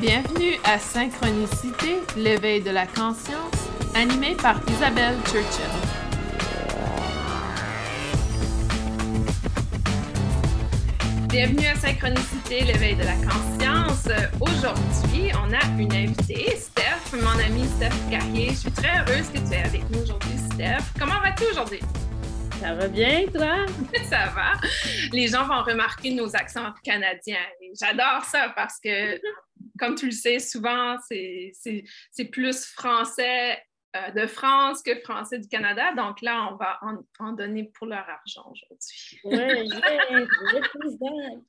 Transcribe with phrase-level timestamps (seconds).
[0.00, 5.66] Bienvenue à Synchronicité, l'éveil de la conscience, animé par Isabelle Churchill.
[11.28, 14.08] Bienvenue à Synchronicité, l'éveil de la conscience.
[14.40, 18.52] Aujourd'hui, on a une invitée, Steph, mon amie Steph Carrier.
[18.52, 20.94] Je suis très heureuse que tu es avec nous aujourd'hui, Steph.
[20.98, 21.80] Comment vas-tu aujourd'hui?
[22.60, 23.64] Ça va bien, toi?
[24.10, 24.52] ça va.
[25.12, 27.36] Les gens vont remarquer nos accents canadiens.
[27.80, 29.18] J'adore ça parce que,
[29.80, 33.58] comme tu le sais, souvent, c'est plus français
[33.96, 35.92] euh, de France que français du Canada.
[35.96, 36.78] Donc là, on va
[37.18, 39.20] en, donner pour leur argent aujourd'hui.
[39.24, 39.68] oui,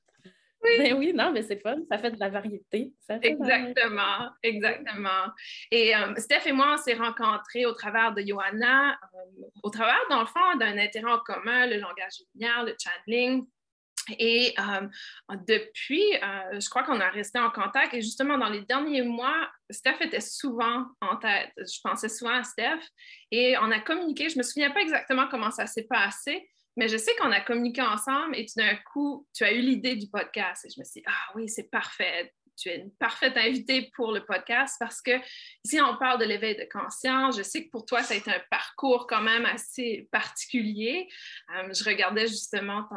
[0.62, 0.78] oui.
[0.78, 2.92] Ben oui, non, mais c'est fun, ça fait de la variété.
[3.20, 5.26] exactement, exactement.
[5.70, 10.00] Et euh, Steph et moi, on s'est rencontrés au travers de Johanna, euh, au travers,
[10.08, 13.44] dans le fond, d'un intérêt en commun, le langage lumière, le channeling.
[14.18, 17.94] Et euh, depuis, euh, je crois qu'on a resté en contact.
[17.94, 21.52] Et justement, dans les derniers mois, Steph était souvent en tête.
[21.56, 22.80] Je pensais souvent à Steph.
[23.30, 24.28] Et on a communiqué.
[24.28, 27.40] Je ne me souviens pas exactement comment ça s'est passé, mais je sais qu'on a
[27.40, 28.36] communiqué ensemble.
[28.36, 30.64] Et tout d'un coup, tu as eu l'idée du podcast.
[30.64, 34.12] Et je me suis dit, ah oui, c'est parfait tu es une parfaite invitée pour
[34.12, 35.12] le podcast parce que
[35.64, 37.36] ici, on parle de l'éveil de conscience.
[37.36, 41.08] Je sais que pour toi, ça a été un parcours quand même assez particulier.
[41.54, 42.88] Euh, je regardais justement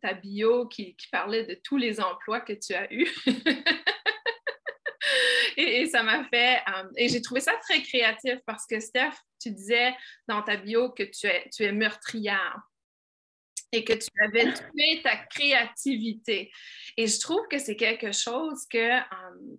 [0.00, 3.08] ta bio qui, parlait de tous les emplois que tu as eus.
[5.56, 6.60] et, ça m'a fait...
[6.68, 9.94] Euh, et j'ai trouvé ça très créatif parce que, Steph, tu disais
[10.26, 12.62] dans ta bio que tu es, tu es meurtrière
[13.72, 16.52] et que tu avais tué ta créativité.
[16.96, 19.02] Et je trouve que c'est quelque chose que euh,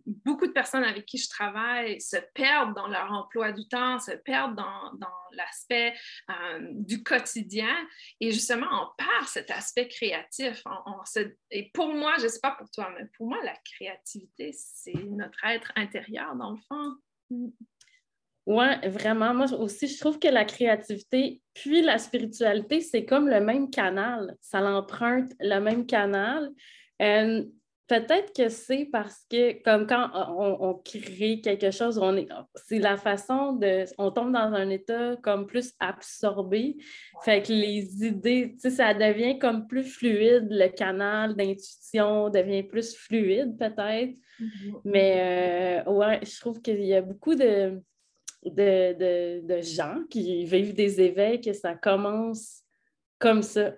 [0.06, 4.12] beaucoup de personnes avec qui je travaille se perdent dans leur emploi du temps, se
[4.12, 4.92] perdent dans,
[5.32, 5.96] l'aspect
[6.30, 7.76] euh, du quotidien.
[8.20, 10.64] Et justement, on perd cet aspect créatif.
[11.50, 14.94] et pour moi, je ne sais pas pour toi, mais pour moi, la créativité, c'est
[14.94, 16.98] notre être intérieur, dans le fond.
[18.46, 19.34] Oui, vraiment.
[19.34, 24.36] Moi aussi, je trouve que la créativité puis la spiritualité, c'est comme le même canal.
[24.42, 26.50] Ça l'emprunte le même canal.
[27.02, 27.44] Euh,
[27.88, 32.98] peut-être que c'est parce que, comme quand on, crée quelque chose, on est, c'est la
[32.98, 33.86] façon de.
[34.00, 36.78] On tombe dans un état comme plus absorbé.
[37.24, 40.48] Fait que les idées, tu sais, ça devient comme plus fluide.
[40.50, 44.16] Le canal d'intuition devient plus fluide, peut-être.
[44.40, 44.82] Mm-hmm.
[44.86, 47.80] Mais euh, ouais, je trouve qu'il y a beaucoup de
[48.46, 52.62] de, gens qui vivent des éveils, que ça commence
[53.20, 53.74] comme ça,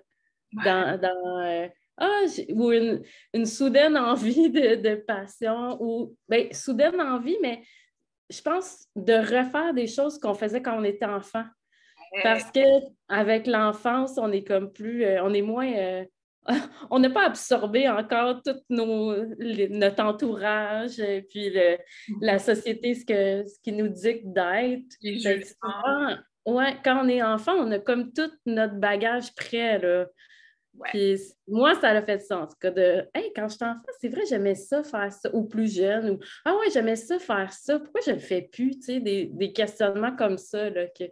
[0.53, 0.99] dans,
[1.43, 1.67] euh,
[1.97, 7.61] ah, ou une, soudaine envie de, passion, ou ben, soudaine envie, mais
[8.29, 11.45] je pense de refaire des choses qu'on faisait quand on était enfant.
[12.23, 16.05] Parce qu'avec l'enfance, on est comme plus, euh, on est moins euh,
[16.89, 21.51] on n'a pas absorbé encore tout notre entourage, et puis
[22.22, 24.95] la société, ce, que, ce qui nous dicte d'être.
[26.45, 29.79] Ouais, quand on est enfant, on a comme tout notre bagage prêt.
[29.79, 30.06] Là
[31.47, 32.53] moi, ça a fait sens.
[32.59, 36.12] Que de, hey, quand j'étais enfant, c'est vrai, j'aimais ça faire ça, ou plus jeune,
[36.12, 38.72] ou Ah ouais, j'aimais ça faire ça, pourquoi je ne le fais plus?
[38.80, 40.69] Tu sais, des, questionnements comme ça.
[40.69, 41.06] Là, que,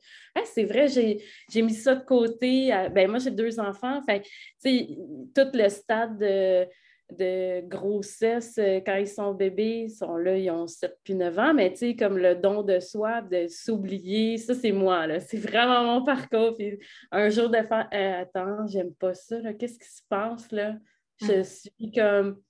[0.45, 2.69] c'est vrai, j'ai mis ça de côté.
[2.93, 4.01] ben, moi, j'ai deux enfants.
[4.03, 4.87] Fait, tu sais,
[5.35, 6.67] tout le stade de
[7.11, 11.39] de grossesse, euh, quand ils sont bébés, ils sont là, ils ont 7 puis 9
[11.39, 15.19] ans, mais tu sais, comme le don de soi, de s'oublier, ça, c'est moi, là.
[15.19, 16.55] C'est vraiment mon parcours.
[16.57, 16.79] Puis
[17.11, 19.53] un jour de faire, euh, attends, j'aime pas ça, là.
[19.53, 20.75] Qu'est-ce qui se passe, là?
[21.21, 21.43] Je mm.
[21.43, 22.41] suis comme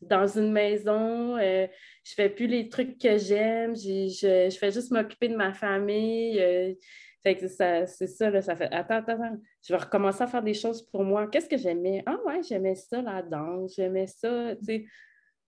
[0.00, 1.66] dans une maison, euh,
[2.04, 4.08] je fais plus les trucs que j'aime, je,
[4.50, 6.76] je, fais juste m'occuper de ma famille.
[7.22, 10.26] Fait que ça, c'est ça, là, ça fait attends, attends, attends, je vais recommencer à
[10.26, 11.28] faire des choses pour moi.
[11.28, 12.02] Qu'est-ce que j'aimais?
[12.04, 14.84] Ah ouais, j'aimais ça, la danse, j'aimais ça, tu sais.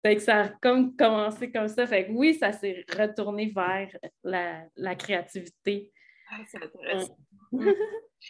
[0.03, 1.87] Fait que ça a comme commencé comme ça.
[1.87, 3.95] Fait que oui, ça s'est retourné vers
[4.25, 5.93] la, créativité.
[6.31, 7.17] Ah, c'est intéressant.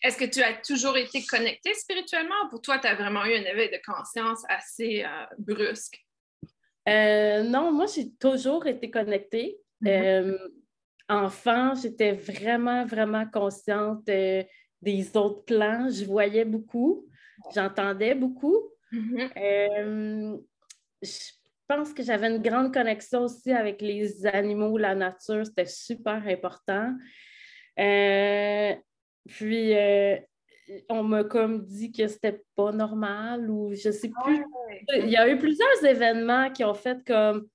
[0.02, 3.34] Est-ce que tu as toujours été connectée spirituellement ou pour toi, tu as vraiment eu
[3.34, 5.98] un éveil de conscience assez euh, brusque?
[6.88, 9.58] Euh, non, moi, j'ai toujours été connectée.
[9.82, 9.88] Mm-hmm.
[9.88, 10.48] Euh,
[11.10, 14.42] enfant, j'étais vraiment, vraiment consciente euh,
[14.80, 15.88] des autres plans.
[15.90, 17.06] Je voyais beaucoup,
[17.54, 18.70] j'entendais beaucoup.
[18.92, 19.30] Mm-hmm.
[19.36, 20.38] Euh,
[21.02, 21.30] je
[21.66, 26.94] pense que j'avais une grande connexion aussi avec les animaux, la nature, c'était super important.
[27.78, 28.74] Euh,
[29.28, 29.74] puis,
[30.88, 34.44] on m'a comme dit que c'était pas normal ou je sais plus.
[34.94, 37.48] Il y a eu plusieurs événements qui ont fait comme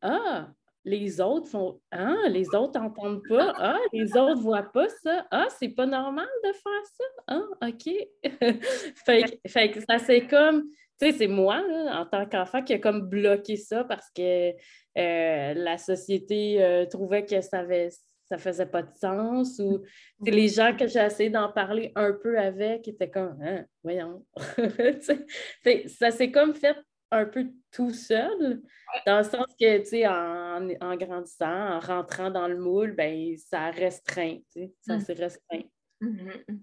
[0.00, 0.50] Ah,
[0.84, 3.52] les autres font Ah, les autres n'entendent pas.
[3.56, 5.26] Ah, les autres ne voient pas ça.
[5.30, 7.04] Ah, c'est pas normal de faire ça.
[7.26, 7.94] Ah, OK.
[9.46, 10.64] fait, que ça, c'est comme
[10.98, 15.78] sais, c'est moi, en tant qu'enfant, qui a comme bloqué ça parce que euh, la
[15.78, 17.90] société euh, trouvait que ça avait
[18.28, 19.82] ça faisait pas de sens ou
[20.20, 24.22] les gens que j'ai essayé d'en parler un peu avec étaient comme hein, voyons
[25.86, 26.76] ça s'est comme fait
[27.10, 28.62] un peu tout seul
[29.06, 33.36] dans le sens que tu sais en, en, grandissant en rentrant dans le moule ben
[33.36, 34.38] ça restreint
[34.80, 35.00] ça mm.
[35.00, 35.62] s'est restreint
[36.02, 36.60] mm-hmm.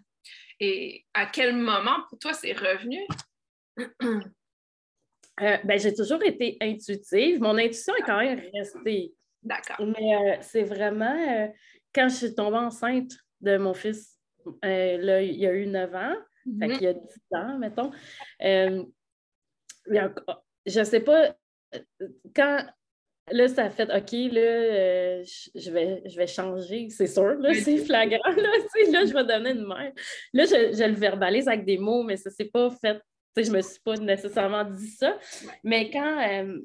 [0.59, 2.99] et à quel moment pour toi c'est revenu?
[5.41, 7.41] Euh, ben, j'ai toujours été intuitive.
[7.41, 9.13] Mon intuition est quand même restée.
[9.43, 9.85] D'accord.
[9.85, 11.47] Mais euh, c'est vraiment euh,
[11.93, 13.11] quand je suis tombée enceinte
[13.41, 14.17] de mon fils,
[14.63, 16.15] là, il y a eu 9 ans,
[16.59, 16.73] fait mhm.
[16.73, 17.01] qu'il y a 10
[17.31, 17.91] ans, mettons.
[19.87, 21.35] Je sais pas,
[22.35, 22.65] quand
[23.31, 27.77] là, ça a fait OK, là, je, vais, je vais changer, c'est sûr, là, c'est
[27.77, 28.43] flagrant, là,
[28.91, 29.91] là, je vais devenir une mère.
[30.33, 33.01] Là, je, je, le verbalise avec des mots, mais ça s'est pas fait
[33.37, 35.17] je ne me suis pas nécessairement dit ça.
[35.61, 36.57] Mais quand euh,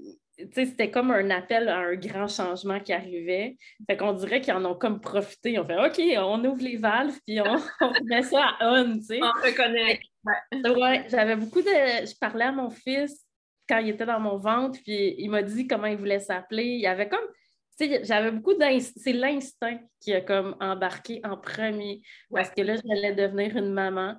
[0.53, 3.57] c'était comme un appel à un grand changement qui arrivait.
[3.87, 5.59] Fait qu'on dirait qu'ils en ont comme profité.
[5.59, 7.57] On fait OK, on ouvre les valves puis on,
[8.05, 9.21] met ça à on, tu sais.
[9.23, 10.01] On reconnaît.
[10.25, 11.67] Ouais, j'avais beaucoup de.
[12.07, 13.25] Je parlais à mon fils
[13.69, 16.65] quand il était dans mon ventre, puis il m'a dit comment il voulait s'appeler.
[16.65, 17.27] Il y avait comme.
[18.03, 19.01] J'avais beaucoup d'instinct.
[19.03, 22.03] C'est l'instinct qui a comme embarqué en premier.
[22.31, 24.17] Parce que là, j'allais devenir une maman.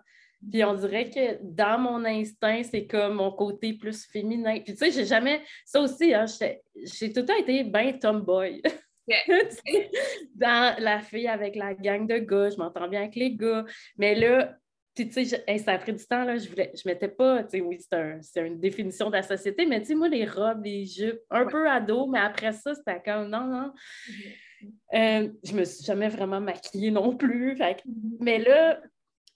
[0.50, 4.59] Puis on dirait que dans mon instinct, c'est comme mon côté plus féminin.
[4.62, 5.44] Puis tu sais, j'ai jamais.
[5.65, 8.62] Ça aussi, hein, j'ai tout le temps été bien tomboy.
[10.36, 13.65] dans la fille avec la gang de gars, je m'entends bien avec les gars.
[13.98, 14.56] Mais là,
[14.96, 17.62] tu sais, ça a pris du temps, là, je voulais, je mettais pas, tu sais,
[17.62, 17.80] oui,
[18.22, 21.46] c'est une définition de la société, mais tu sais, moi, les robes, les jupes, un
[21.46, 23.74] peu ado, mais après ça, c'était comme, non, non.
[24.10, 24.68] Mm-hmm.
[24.94, 27.56] Euh, je me suis jamais vraiment maquillée non plus.
[27.56, 28.18] Fait, mm-hmm.
[28.20, 28.80] Mais là,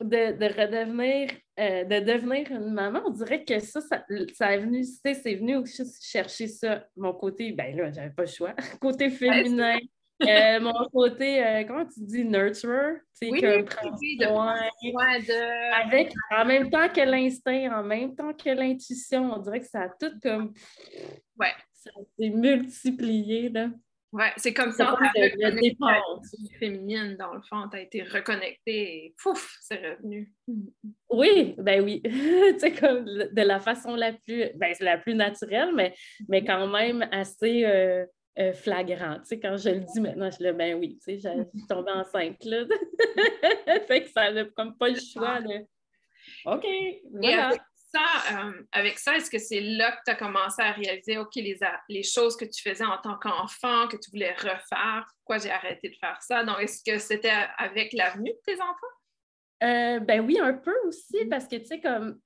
[0.01, 1.29] de, redevenir,
[1.59, 5.55] euh, de devenir une maman, on dirait que ça, ça, ça est venu, c'est venu
[5.55, 9.77] aussi chercher ça, mon côté, ben là, j'avais pas le choix, côté féminin.
[10.23, 14.21] Euh, mon côté, euh, comment tu dis, nurturer, c'est oui, comme de...
[15.81, 19.81] avec en même temps que l'instinct, en même temps que l'intuition, on dirait que ça
[19.83, 20.53] a tout comme
[21.37, 21.51] ouais.
[21.73, 23.67] ça s'est multiplié là.
[24.15, 29.57] Ouais, c'est comme ça, tu féminine, dans le fond, tu as été reconnectée et pouf,
[29.59, 30.31] c'est revenu.
[31.09, 32.01] Oui, ben oui.
[32.57, 35.93] c'est comme de la façon la plus, ben, la plus naturelle, mais,
[36.29, 38.05] mais quand même assez euh,
[38.39, 39.21] euh, flagrante.
[39.21, 41.67] Tu sais, quand je le dis maintenant, je le ben oui, tu sais, je suis
[41.67, 42.65] tombée enceinte, là.
[43.87, 45.59] fait que ça n'a comme pas le choix, là.
[46.45, 46.65] OK,
[47.11, 47.51] voilà.
[47.95, 51.57] Euh, avec ça, est-ce que c'est là que tu as commencé à réaliser, OK, les,
[51.89, 55.89] les choses que tu faisais en tant qu'enfant, que tu voulais refaire, pourquoi j'ai arrêté
[55.89, 56.43] de faire ça?
[56.43, 59.63] Donc, est-ce que c'était avec l'avenue de tes enfants?
[59.63, 61.29] Euh, ben oui, un peu aussi, mm-hmm.
[61.29, 62.19] parce que tu sais, comme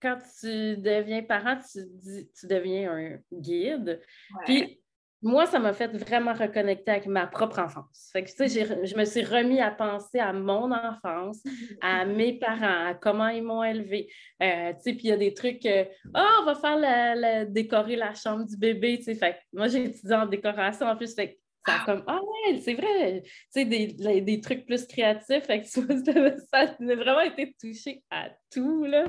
[0.00, 4.00] quand tu deviens parent, tu, dis, tu deviens un guide.
[4.44, 4.80] Puis
[5.22, 8.10] moi, ça m'a fait vraiment reconnecter avec ma propre enfance.
[8.12, 11.42] Fait que, tu sais, je me suis remis à penser à mon enfance,
[11.80, 14.08] à mes parents, à comment ils m'ont élevé.
[14.42, 18.14] Euh, tu sais, puis il y a des trucs, oh, on va faire décorer la
[18.14, 19.14] chambre du bébé, tu sais.
[19.14, 23.22] Fait moi, j'ai étudié en décoration en plus, fait ça comme Ah ouais, c'est vrai,
[23.22, 25.44] tu sais, des, des, trucs plus créatifs.
[25.44, 25.66] Fait que
[26.52, 29.06] ça a vraiment été touché à tout, là.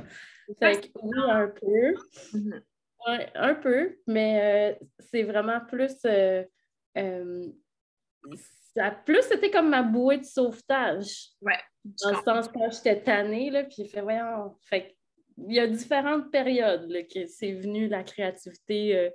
[0.59, 1.95] Fait que oui, un peu.
[3.07, 5.95] Oui, un peu, mais euh, c'est vraiment plus.
[6.05, 6.43] Euh,
[6.97, 7.45] euh,
[8.75, 11.29] ça plus c'était comme ma bouée de sauvetage.
[11.41, 11.59] Ouais.
[11.85, 14.57] Dans le sens quand j'étais tannée, là, puis fait, voyons.
[14.61, 14.97] Fait
[15.37, 19.11] il y a différentes périodes là, que c'est venu la créativité.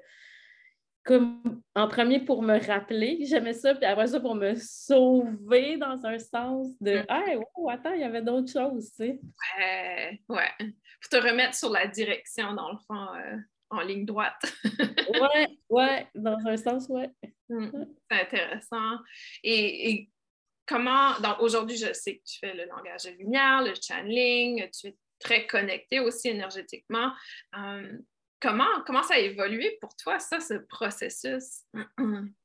[1.04, 6.06] comme en premier pour me rappeler j'aimais ça, puis après ça pour me sauver dans
[6.06, 7.06] un sens de mm.
[7.10, 9.20] Hey, oh, attends, il y avait d'autres choses, tu sais.
[9.58, 10.50] Ouais, ouais.
[10.58, 13.08] Pour te remettre sur la direction, dans le fond
[13.72, 14.40] en ligne droite.
[14.64, 17.10] oui, ouais, dans un sens, ouais.
[17.48, 18.98] C'est intéressant.
[19.42, 20.08] Et,
[20.66, 24.88] comment, donc aujourd'hui, je sais que tu fais le langage de lumière, le channeling, tu
[24.88, 27.12] es très connecté aussi énergétiquement.
[27.56, 27.98] Euh,
[28.40, 31.62] comment, comment ça a évolué pour toi, ça, ce processus?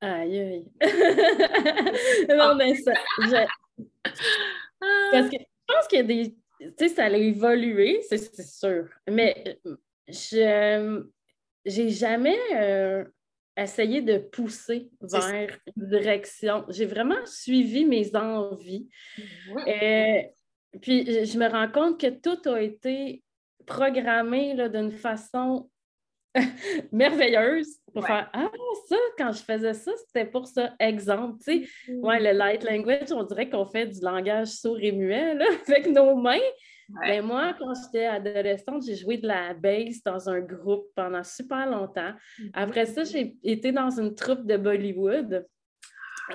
[0.00, 0.72] Aïe, aïe.
[2.28, 2.92] non, mais ça.
[5.10, 6.36] Parce que je pense qu'il y a des.
[6.60, 8.88] Tu sais, ça a évolué, c'est sûr.
[9.10, 9.58] Mais
[10.08, 11.04] je
[11.64, 13.04] j'ai jamais euh,
[13.56, 16.64] essayé de pousser vers une direction.
[16.68, 18.88] J'ai vraiment suivi mes envies.
[19.66, 20.22] Et, euh,
[20.80, 23.22] puis je me rends compte que tout a été
[23.66, 25.68] programmé d'une façon
[26.92, 28.50] merveilleuse pour faire Ah,
[28.88, 30.74] ça, quand je faisais ça, c'était pour ça.
[30.78, 34.92] Exemple, tu sais, ouais, le light language, on dirait qu'on fait du langage sourd et
[34.92, 36.38] muet là, avec nos mains,
[37.06, 41.68] Ben, moi, quand j'étais adolescente, j'ai joué de la bass dans un groupe pendant super
[41.68, 42.12] longtemps.
[42.38, 42.50] Mm-hmm.
[42.54, 45.46] Après ça, j'ai été dans une troupe de Bollywood.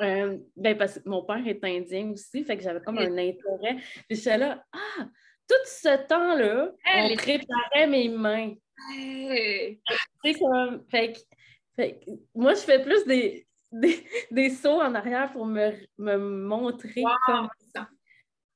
[0.01, 3.77] Euh, ben, parce que mon père est indien aussi, fait que j'avais comme un intérêt.
[4.07, 5.05] Puis j'étais là, ah,
[5.47, 8.53] tout ce temps-là, on préparait mes mains.
[10.39, 11.25] Comme, fait,
[12.35, 13.47] moi, je fais plus des,
[14.31, 17.03] des, sauts en arrière pour me, montrer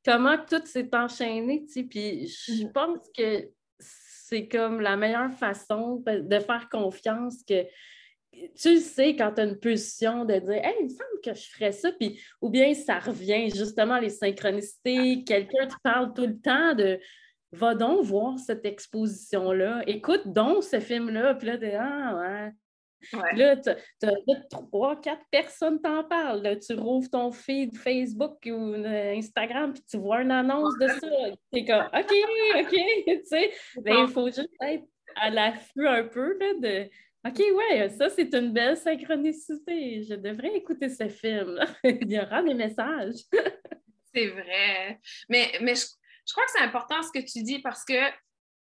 [0.05, 1.65] comment, tout s'est enchaîné.
[1.89, 2.71] Puis je mhm.
[2.71, 7.65] pense que c'est comme la meilleure façon de faire confiance que
[8.55, 11.49] tu sais quand tu as une position de dire Hey, il me semble que je
[11.49, 16.39] ferais ça, puis ou bien ça revient justement les synchronicités, quelqu'un te parle tout le
[16.39, 16.99] temps de
[17.57, 22.51] Va donc voir cette exposition-là, écoute donc ce film-là, puis là, Ah ouais,
[23.35, 26.59] Là, tu as trois, quatre personnes t'en parlent.
[26.59, 31.07] Tu rouvres ton feed Facebook ou euh, Instagram, puis tu vois une annonce de ça.
[31.53, 32.13] Tu es comme, OK,
[32.59, 33.51] OK, tu sais.
[33.77, 34.85] Ben, il faut juste être
[35.15, 36.89] à l'affût un peu là, de
[37.27, 40.03] OK, ouais, ça, c'est une belle synchronicité.
[40.03, 41.59] Je devrais écouter ce film.
[41.83, 43.15] il y aura des messages.
[44.13, 44.99] c'est vrai.
[45.27, 45.85] Mais, mais je,
[46.27, 48.11] je crois que c'est important ce que tu dis parce que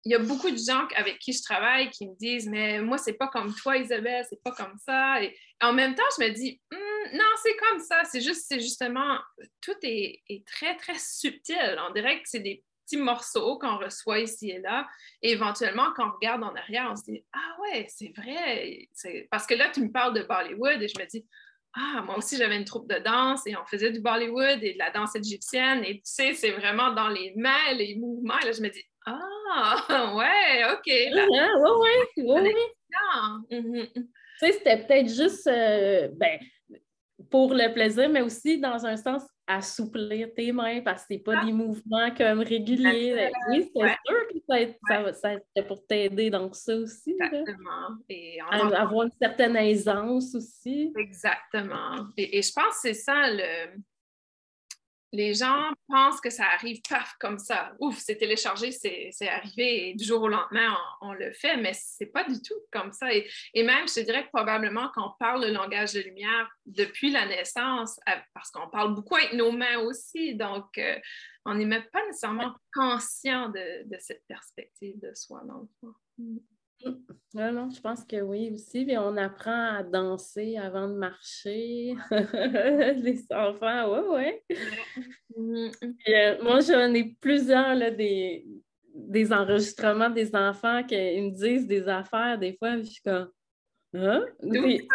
[0.06, 2.98] il y a beaucoup de gens avec qui je travaille qui me disent Mais moi,
[2.98, 5.24] c'est pas comme toi, Isabelle, c'est pas comme ça.
[5.24, 8.04] Et en même temps, je me dis hum, Non, c'est comme ça.
[8.04, 9.18] C'est juste, c'est justement,
[9.62, 11.80] tout est, très, très subtil.
[11.88, 14.88] On dirait que c'est des petits morceaux qu'on reçoit ici et là.
[15.22, 18.90] Et éventuellement, quand on regarde en arrière, on se dit Ah ouais, c'est vrai.
[19.32, 21.26] Parce que là, tu me parles de Bollywood et je me dis
[21.76, 24.80] ah, moi aussi, j'avais une troupe de danse et on faisait du Bollywood et de
[24.80, 25.84] la danse égyptienne.
[25.84, 28.38] Et tu sais, c'est vraiment dans les mains, les mouvements.
[28.44, 30.88] Et là, je me dis, ah, ouais, OK.
[31.12, 32.52] Là, oui, oui,
[33.50, 33.92] oui.
[33.94, 34.02] Tu
[34.38, 36.40] sais, c'était peut-être juste euh, ben,
[37.32, 41.44] pour le plaisir, mais aussi dans un sens assouplir tes mains parce que c'est pas
[41.44, 43.30] des mouvements comme réguliers.
[43.50, 47.12] Oui, c'est sûr que ça, ça, ça pour t'aider dans ça aussi.
[47.12, 47.98] Exactement.
[48.10, 50.94] Et avoir une certaine aisance aussi.
[50.98, 52.08] Exactement.
[52.18, 53.78] Et, et je pense que c'est ça le
[55.14, 57.72] les gens pensent que ça arrive paf comme ça.
[57.80, 62.08] Ouf, c'est téléchargé, c'est arrivé et du jour au lendemain, on, le fait, mais c'est
[62.08, 63.14] pas du tout comme ça.
[63.14, 63.30] Et,
[63.64, 68.00] même, je dirais que probablement qu'on parle le langage de lumière depuis la naissance,
[68.34, 71.00] parce qu'on parle beaucoup avec nos mains aussi, donc euh,
[71.46, 75.94] on n'est même pas nécessairement conscient de, cette perspective de soi dans fond.
[76.84, 77.14] Mm.
[77.36, 78.86] Non, non, je pense que oui aussi.
[78.86, 81.96] mais on apprend à danser avant de marcher.
[83.02, 84.34] Les enfants, oui,
[85.36, 85.62] oui.
[86.10, 88.46] Euh, moi, j'en ai plusieurs là, des,
[88.94, 92.38] des enregistrements des enfants qui me disent des affaires.
[92.38, 93.30] Des fois, je suis comme.
[93.96, 94.26] Hein?
[94.42, 94.88] Des,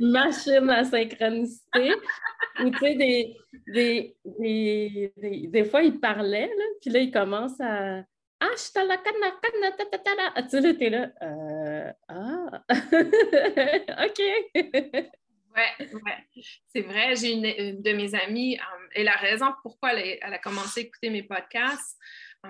[0.00, 1.92] machine à synchronicité.
[2.62, 3.36] Ou tu sais, des,
[3.66, 5.12] des, des,
[5.48, 8.02] des, fois, ils parlaient, là, puis là, ils commencent à
[8.40, 11.10] ah, je suis la canne, canne, Tu sais, t'es là.
[11.22, 12.64] Euh, ah,
[14.04, 14.18] OK.
[14.54, 16.42] ouais, ouais.
[16.66, 20.80] C'est vrai, j'ai une, de mes amies, euh, et la raison pourquoi elle, a commencé
[20.80, 21.98] à écouter mes podcasts,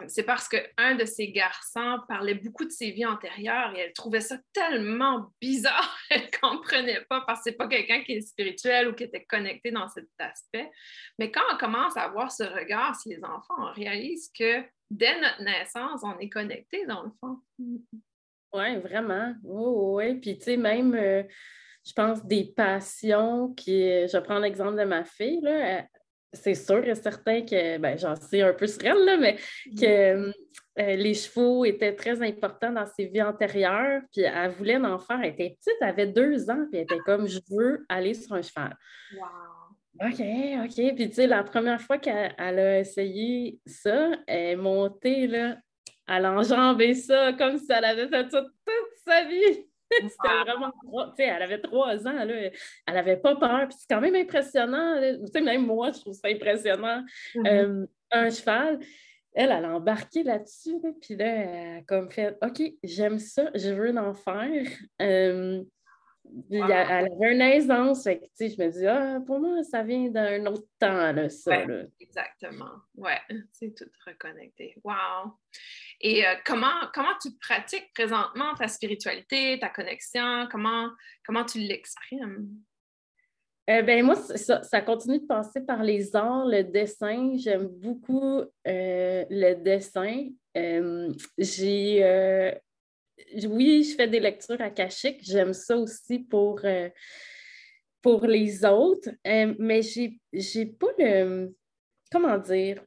[0.09, 4.21] c'est parce qu'un de ses garçons parlait beaucoup de ses vies antérieures et elle trouvait
[4.21, 8.21] ça tellement bizarre, elle ne comprenait pas parce que ce n'est pas quelqu'un qui est
[8.21, 10.71] spirituel ou qui était connecté dans cet aspect.
[11.19, 15.21] Mais quand on commence à avoir ce regard sur les enfants, on réalise que dès
[15.21, 17.39] notre naissance, on est connecté dans le fond.
[17.59, 19.35] Oui, vraiment.
[19.43, 20.21] Oui, oui.
[20.21, 21.23] Puis, tu sais, même, euh,
[21.85, 24.09] je pense, des passions qui.
[24.09, 25.87] Je prends l'exemple de ma fille, là.
[26.37, 29.37] C'est sûr et certain que, ben, j'en sais un peu sur elle, là, mais
[29.79, 30.33] que
[30.79, 34.03] euh, les chevaux étaient très importants dans ses vies antérieures.
[34.13, 35.21] Puis, elle voulait en faire.
[35.23, 38.35] Elle était petite, elle avait deux ans, puis elle était comme, je veux aller sur
[38.35, 38.77] un cheval.
[39.15, 40.09] Wow.
[40.09, 40.21] OK,
[40.65, 40.95] OK.
[40.95, 45.57] Puis, tu sais, la première fois qu'elle a essayé ça, elle est montée, là,
[46.09, 49.67] elle a enjambé ça comme si elle avait fait ça toute sa vie.
[50.01, 50.73] C'était vraiment.
[50.73, 52.35] Tu sais, elle avait trois ans, là.
[52.35, 53.69] Elle n'avait pas peur.
[53.69, 55.01] Puis, c'est quand même impressionnant.
[55.01, 57.05] Tu sais, même moi, je trouve ça impressionnant.
[57.35, 57.47] Mm-hmm.
[57.49, 58.81] Euh, un cheval.
[59.35, 63.69] Elle, elle a embarqué là-dessus, puis là, elle a comme fait OK, j'aime ça, je
[63.69, 64.67] veux en faire.
[65.03, 65.63] Euh,
[66.51, 68.05] elle avait une aisance.
[68.05, 71.65] je me dis, ah, pour moi, ça vient d'un autre temps, là, ça.
[72.01, 72.73] Exactement.
[72.97, 73.19] Ouais,
[73.53, 74.75] c'est tout reconnecté.
[74.85, 75.33] Wow.
[76.01, 80.47] Et euh, comment, comment tu pratiques présentement ta spiritualité, ta connexion?
[80.51, 80.91] Comment,
[81.25, 82.49] comment tu l'exprimes?
[83.69, 87.33] Euh, ben moi, ça, continue de passer par les arts, le dessin.
[87.37, 90.29] J'aime beaucoup euh, le dessin.
[91.39, 92.55] j'ai
[93.49, 95.21] oui, je fais des lectures akashiques.
[95.23, 96.61] J'aime ça aussi pour,
[98.03, 99.11] pour les autres.
[99.25, 101.57] Mais j'ai, j'ai pas le.
[102.13, 102.85] Comment dire?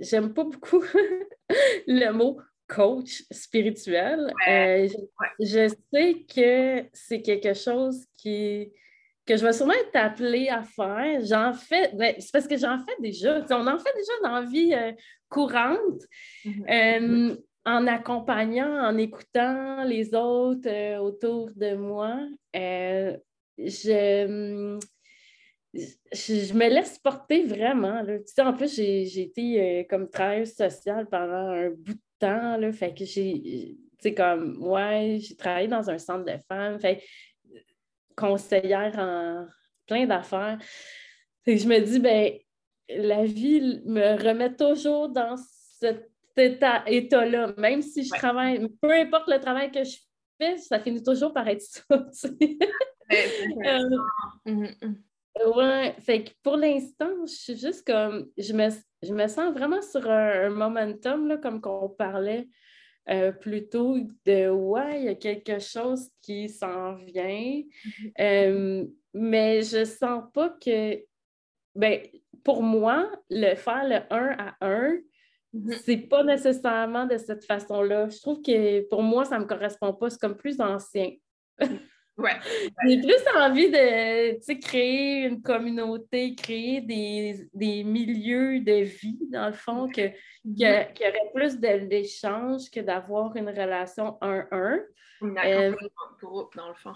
[0.00, 0.84] J'aime pas beaucoup
[1.86, 2.38] le mot
[2.68, 4.32] coach spirituel.
[4.48, 4.88] Euh,
[5.40, 8.72] je, sais que c'est quelque chose qui,
[9.26, 11.20] que je vais sûrement être appelée à faire.
[11.24, 13.44] J'en fais, ben, c'est parce que j'en fais déjà.
[13.50, 14.92] on en fait déjà dans la vie euh,
[15.28, 16.02] courante.
[16.44, 17.32] Mm-hmm.
[17.32, 17.36] Euh,
[17.66, 22.18] en accompagnant, en écoutant les autres autour de moi,
[23.58, 24.78] je,
[25.72, 28.02] je, me laisse porter vraiment.
[28.02, 28.18] Là.
[28.18, 32.56] Tu sais, en plus, j'ai été comme travailleuse sociale pendant un bout de temps.
[32.56, 37.02] Là, fait que j'ai, tu comme, ouais, j'ai travaillé dans un centre de femmes, fait
[38.16, 39.46] conseillère en
[39.86, 40.58] plein d'affaires.
[41.46, 42.32] je me dis, ben,
[42.88, 45.36] la vie me remet toujours dans
[45.78, 49.96] cet état, état-là, même si je travaille, peu importe le travail que je
[50.40, 51.84] fais, ça finit toujours par être ça.
[53.10, 54.68] Ouais,
[56.00, 58.68] fait que pour l'instant, je suis juste comme, je me,
[59.02, 62.48] je me sens vraiment sur un, momentum, là, comme qu'on parlait
[63.08, 67.62] euh, plutôt de, ouais, il y a quelque chose qui s'en vient,
[68.20, 71.02] euh, mais je sens pas que,
[71.74, 72.00] ben,
[72.44, 74.96] pour moi, le faire le 1 à 1,
[75.54, 75.82] mm-hmm.
[75.84, 78.08] c'est pas nécessairement de cette façon-là.
[78.08, 81.10] Je trouve que pour moi, ça me correspond pas, c'est comme plus ancien.
[82.86, 89.88] J'ai plus envie de créer une communauté, créer des, milieux de vie, dans le fond,
[89.88, 90.08] que,
[90.46, 90.92] mm-hmm.
[90.92, 94.82] qui aurait plus d'échanges que d'avoir une relation 1-1.
[95.22, 95.76] Un accompagnement
[96.20, 96.94] de groupe, dans le fond.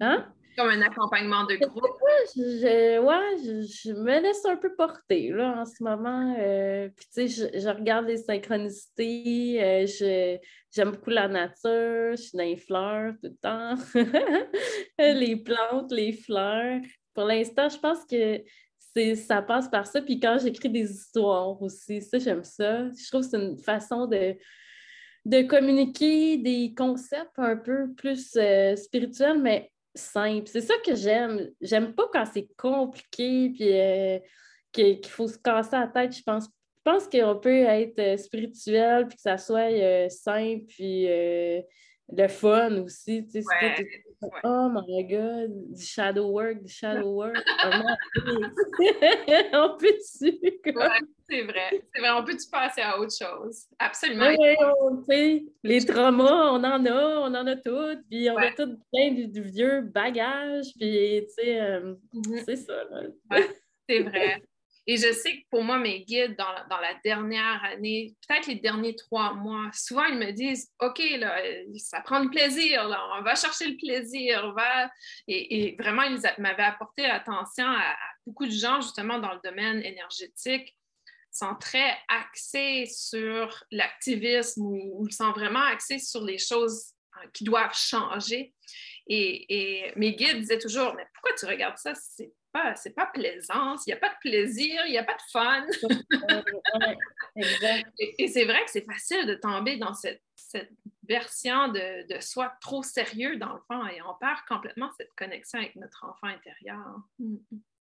[0.00, 0.32] Hein?
[0.56, 1.84] Comme un accompagnement de groupe.
[2.36, 6.36] Je, ouais, je, me laisse un peu porter là, en ce moment.
[6.38, 9.62] Euh, puis, tu sais, je, regarde les synchronicités.
[9.62, 10.38] Euh,
[10.70, 12.12] j'aime beaucoup la nature.
[12.16, 13.74] Je suis dans les fleurs tout le temps.
[14.98, 16.80] les plantes, les fleurs.
[17.14, 18.42] Pour l'instant, je pense que
[19.16, 20.00] ça passe par ça.
[20.02, 22.88] Puis quand j'écris des histoires aussi, ça, j'aime ça.
[22.90, 24.36] Je trouve que c'est une façon de,
[25.24, 30.46] de communiquer des concepts un peu plus euh, spirituels, mais simple.
[30.46, 31.50] C'est ça que j'aime.
[31.60, 34.18] J'aime pas quand c'est compliqué puis euh,
[34.72, 36.16] qu'il faut se casser la tête.
[36.16, 40.64] Je pense, je pense qu'on peut être euh, spirituel puis que ça soit euh, simple
[40.66, 43.26] puis le fun aussi.
[43.26, 44.02] Tu sais,
[44.44, 47.36] Oh my God, du shadow work, du shadow work.
[49.52, 50.40] on peut-tu?
[51.28, 51.82] c'est vrai.
[51.94, 53.66] C'est vrai, on peut-tu passer à autre chose?
[53.78, 54.34] Absolument.
[55.08, 59.12] Oui, les traumas, on en a, on en a toutes, puis on a tous plein
[59.12, 62.42] de, vieux bagages, puis tu sais, euh, mm-hmm.
[62.44, 62.82] c'est ça.
[63.88, 64.42] c'est vrai.
[64.86, 68.46] Et je sais que pour moi, mes guides dans la, dans la dernière année, peut-être
[68.46, 71.40] les derniers trois mois, souvent ils me disent OK, là,
[71.78, 74.90] ça prend du plaisir, là, on va chercher le plaisir, on va.
[75.26, 80.76] Et, vraiment, ils m'avaient apporté l'attention à, beaucoup de gens, justement, dans le domaine énergétique,
[81.30, 87.74] sont très axés sur l'activisme ou, sont vraiment axés sur les choses euh, qui doivent
[87.74, 88.54] changer.
[89.06, 91.94] Et, et, mes guides disaient toujours, mais pourquoi tu regardes ça?
[91.94, 92.32] C'est
[92.76, 95.66] c'est pas plaisant, il n'y a pas de plaisir, il n'y a pas de fun.
[97.98, 100.22] et, c'est vrai que c'est facile de tomber dans cette,
[101.02, 105.58] version de, de, soi trop sérieux dans le fond et on perd complètement cette connexion
[105.58, 107.00] avec notre enfant intérieur.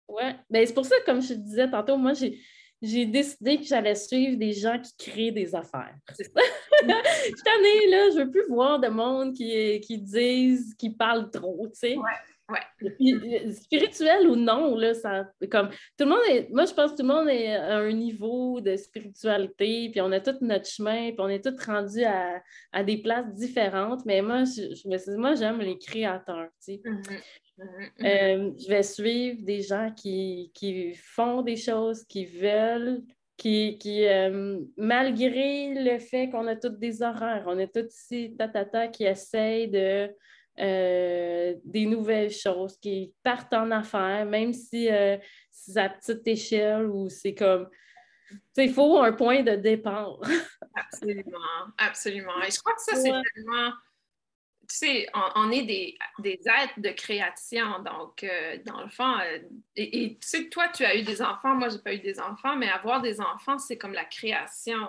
[0.09, 2.41] Oui, ben, c'est pour ça, comme je te disais tantôt, moi, j'ai
[2.83, 5.95] j'ai décidé que j'allais suivre des gens qui créent des affaires.
[6.15, 6.41] C'est ça.
[6.81, 11.67] Cette année, là, je veux plus voir de monde qui, qui disent, qui parlent trop,
[11.69, 11.97] tu sais.
[11.97, 12.11] Ouais.
[13.53, 17.03] Spirituel ou non, là, ça, comme, tout le monde est, moi, je pense que tout
[17.03, 21.21] le monde est à un niveau de spiritualité, puis on a tout notre chemin, puis
[21.21, 25.61] on est tous rendus à, des places différentes, mais moi, je, me suis moi, j'aime
[25.61, 26.83] les créateurs, tu sais.
[26.85, 27.23] Mm-hmm.
[27.61, 30.51] Euh, je vais suivre des gens qui,
[30.97, 33.03] font des choses, qui veulent,
[33.37, 38.35] qui, qui euh, malgré le fait qu'on a tous des horaires, on est tous ici,
[38.37, 40.11] tatata, qui essayent de
[40.61, 44.89] euh, des nouvelles choses, qui partent en affaires, même si
[45.51, 47.69] c'est à petite échelle ou c'est comme.
[48.57, 50.19] Il faut un point de départ.
[50.75, 51.39] absolument,
[51.79, 52.43] absolument.
[52.43, 53.73] Et je crois que ça, c'est tellement.
[54.69, 59.17] Tu sais, on, est des, des, êtres de création, donc, euh, dans le fond,
[59.77, 62.21] et, et, tu sais, toi, tu as eu des enfants, moi, j'ai pas eu des
[62.21, 64.89] enfants, mais avoir des enfants, c'est comme la création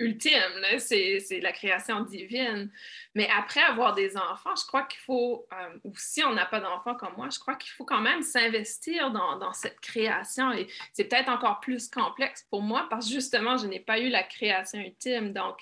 [0.00, 0.32] ultime,
[0.78, 2.70] c'est la création divine.
[3.14, 6.60] Mais après avoir des enfants, je crois qu'il faut, euh, ou si on n'a pas
[6.60, 10.52] d'enfants comme moi, je crois qu'il faut quand même s'investir dans, cette création.
[10.52, 14.08] Et c'est peut-être encore plus complexe pour moi parce que justement, je n'ai pas eu
[14.08, 15.32] la création ultime.
[15.32, 15.58] Donc,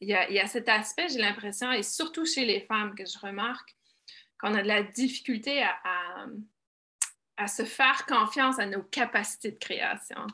[0.00, 3.76] il y a, cet aspect, j'ai l'impression, et surtout chez les femmes que je remarque,
[4.38, 6.26] qu'on a de la difficulté à,
[7.36, 10.26] à se faire confiance à nos capacités de création.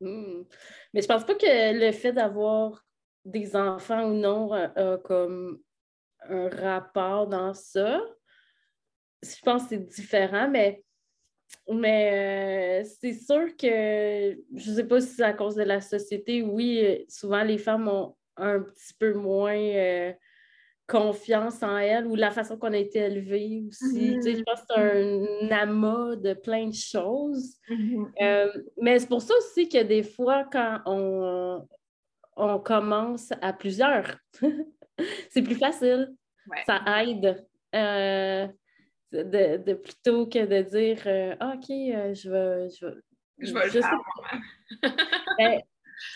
[0.00, 0.44] Hmm.
[0.92, 2.84] Mais je pense pas que le fait d'avoir
[3.24, 5.60] des enfants ou non a comme
[6.28, 8.00] un rapport dans ça.
[9.22, 10.82] Je pense que c'est différent, mais,
[11.68, 13.66] mais euh, c'est sûr que
[14.54, 16.42] je ne sais pas si c'est à cause de la société.
[16.42, 20.12] Oui, souvent les femmes ont un petit peu moins euh,
[20.86, 24.14] confiance en elles ou la façon qu'on a été élevées aussi.
[24.14, 24.44] je mm-hmm.
[24.44, 27.56] pense que c'est un amas de plein de choses.
[27.68, 28.06] Mm-hmm.
[28.22, 31.66] Euh, mais c'est pour ça aussi que des fois, quand on,
[32.36, 34.16] on commence à plusieurs,
[35.30, 36.12] c'est plus facile.
[36.66, 37.46] Ça aide.
[37.74, 38.48] Euh,
[39.12, 42.68] de, plutôt que de dire euh, ah, OK, euh, je vais.
[42.70, 42.86] Je,
[43.38, 43.52] je
[45.38, 45.62] ben,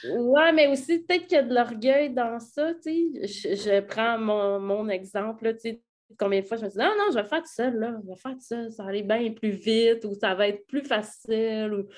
[0.05, 2.73] ouais, mais aussi peut-être qu'il y a de l'orgueil dans ça.
[2.85, 5.55] Je, je prends mon, mon exemple.
[5.59, 5.81] sais
[6.18, 8.09] combien de fois je me dis non, non, je vais faire tout seul, là, je
[8.09, 10.85] vais faire tout seul, ça va aller bien plus vite ou ça va être plus
[10.85, 11.88] facile ou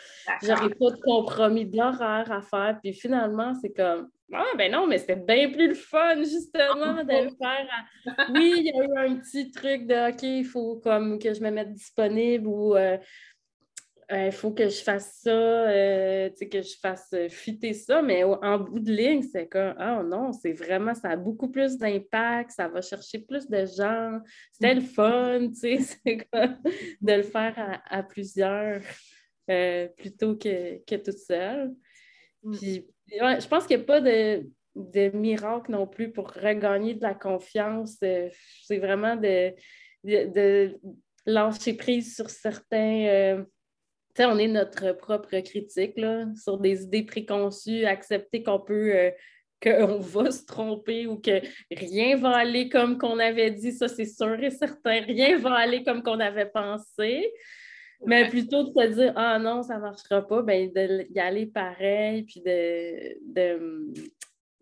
[0.43, 2.79] j'aurai pas de compromis d'horaire à faire.
[2.83, 7.25] Puis finalement, c'est comme ah ben non, mais c'était bien plus le fun, justement, de
[7.25, 8.29] le faire.
[8.31, 11.41] Oui, il y a eu un petit truc de OK, il faut comme que je
[11.41, 12.99] me mette disponible ou euh,
[14.09, 18.23] il euh, faut que je fasse ça, euh, que je fasse euh, fuiter ça, mais
[18.23, 22.53] en bout de ligne, c'est comme, oh non, c'est vraiment, ça a beaucoup plus d'impact,
[22.53, 24.21] ça va chercher plus de gens,
[24.53, 26.57] c'est le fun, tu sais, c'est comme
[27.01, 28.81] de le faire à, plusieurs
[29.97, 31.75] plutôt que, que toute seule.
[32.45, 32.57] Mm.
[32.57, 37.03] Puis, je pense qu'il n'y a pas de, de, miracle non plus pour regagner de
[37.03, 37.97] la confiance.
[37.99, 39.53] c'est vraiment de,
[40.05, 40.81] de, de,
[41.25, 43.45] lâcher prise sur certains
[44.21, 46.01] on est notre propre critique
[46.43, 49.11] sur des idées préconçues, accepter qu'on peut, euh,
[49.63, 54.07] qu'on va se tromper ou que rien va aller comme qu'on avait dit, ça c'est
[54.07, 57.33] sûr et certain, rien va aller comme qu'on avait pensé.
[58.05, 62.25] Mais plutôt de se dire Ah non, ça ne marchera pas, ben, d'y aller pareil,
[62.25, 63.93] puis de, de,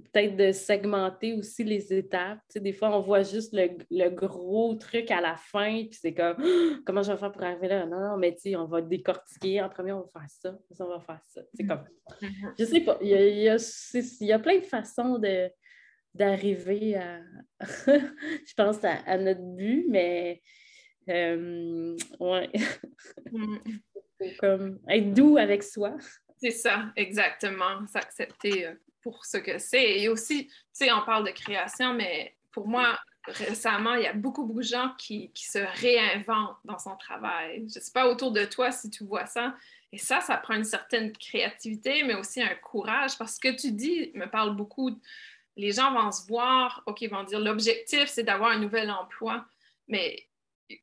[0.03, 2.41] peut-être de segmenter aussi les étapes.
[2.55, 6.37] des fois, on voit juste le, gros truc à la fin, puis c'est comme
[6.87, 7.87] comment je vais faire pour arriver là?
[7.87, 9.63] Non, non, mais on va décortiquer.
[9.63, 11.41] En premier, on va faire ça, on va faire ça.
[11.55, 11.85] C'est comme.
[12.21, 12.55] Mm-hmm.
[12.59, 12.99] Je sais pas.
[13.01, 15.51] Il y a, plein de façons de
[16.15, 17.21] d'arriver à,
[17.87, 20.41] je pense, à, notre but, mais
[21.09, 22.51] euh, ouais.
[23.33, 23.57] Mm.
[24.39, 25.97] comme être doux avec soi.
[26.39, 27.87] C'est ça, exactement.
[27.87, 30.01] S'accepter euh, pour ce que c'est.
[30.01, 34.15] Et aussi, tu sais, on parle de création, mais pour moi, récemment, il y a
[34.15, 37.59] beaucoup, beaucoup de gens qui, qui se réinventent dans son travail.
[37.69, 39.55] Je ne sais pas autour de toi si tu vois ça.
[39.93, 44.11] Et ça, ça prend une certaine créativité, mais aussi un courage, parce que tu dis
[44.15, 44.99] me parle beaucoup.
[45.57, 49.45] Les gens vont se voir, OK, ils vont dire l'objectif, c'est d'avoir un nouvel emploi,
[49.87, 50.27] mais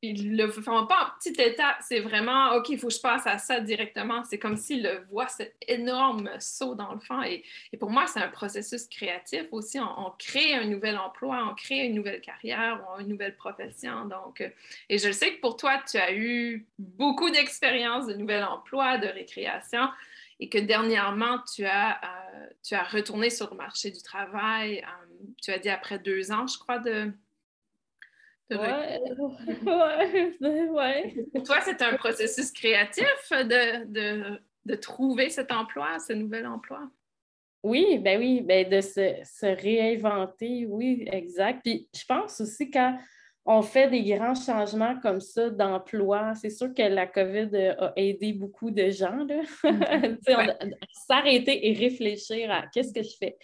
[0.01, 1.77] ils le font pas en petite étape.
[1.81, 4.23] C'est vraiment, OK, il faut que je passe à ça directement.
[4.23, 7.21] C'est comme s'ils le voient, cet énorme saut dans le fond.
[7.23, 7.43] Et,
[7.79, 9.79] pour moi, c'est un processus créatif aussi.
[9.79, 14.05] On, crée un nouvel emploi, on crée une nouvelle carrière, ou une nouvelle profession.
[14.05, 14.49] Donc, euh,
[14.89, 19.07] et je sais que pour toi, tu as eu beaucoup d'expériences de nouvel emploi, de
[19.07, 19.87] récréation,
[20.39, 24.79] et que dernièrement, tu as, euh, tu as retourné sur le marché du travail.
[24.79, 27.11] Euh, tu as dit après deux ans, je crois, de
[29.65, 36.45] Ouais, ouais, Pour toi, c'est un processus créatif de, de, trouver cet emploi, ce nouvel
[36.45, 36.89] emploi?
[37.63, 41.61] Oui, ben oui, ben de se, réinventer, oui, exact.
[41.63, 42.97] Puis je pense aussi quand
[43.45, 48.33] on fait des grands changements comme ça d'emploi, c'est sûr que la COVID a aidé
[48.33, 49.25] beaucoup de gens.
[49.25, 50.77] Mm-hmm.
[51.07, 53.37] S'arrêter et réfléchir à qu'est-ce que je fais.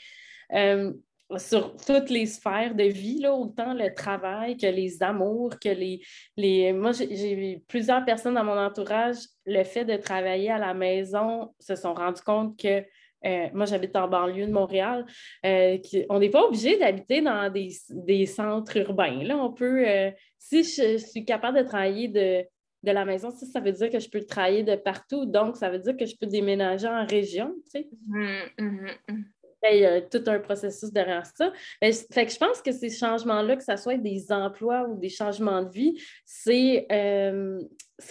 [0.54, 0.94] Euh,
[1.36, 6.02] sur toutes les sphères de vie, là, autant le travail que les amours, que les.
[6.38, 6.72] les...
[6.72, 11.76] Moi, j'ai plusieurs personnes dans mon entourage, le fait de travailler à la maison, se
[11.76, 12.84] sont rendus compte que.
[13.26, 15.04] Euh, moi, j'habite en banlieue de Montréal.
[15.44, 19.24] Euh, on n'est pas obligé d'habiter dans des, centres urbains.
[19.24, 22.46] Là, on peut, euh, si je, suis capable de travailler de,
[22.84, 25.26] de la maison, ça, ça veut dire que je peux travailler de partout.
[25.26, 27.56] Donc, ça veut dire que je peux déménager en région.
[27.66, 27.90] Tu sais.
[28.08, 29.24] Mmh, mmh, mmh.
[29.72, 31.52] Il y a tout un processus derrière ça.
[31.82, 35.64] fait que je pense que ces changements-là, que ce soit des emplois ou des changements
[35.64, 37.60] de vie, c'est euh,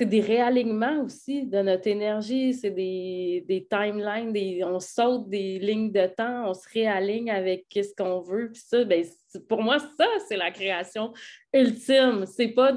[0.01, 5.93] des réalignements aussi de notre énergie, c'est des, des, timelines, des, on saute des lignes
[5.93, 8.51] de temps, on se réaligne avec ce qu'on veut.
[8.55, 9.05] Ça, ben,
[9.49, 11.13] pour moi, ça, c'est la création
[11.53, 12.27] ultime.
[12.27, 12.73] C'est pas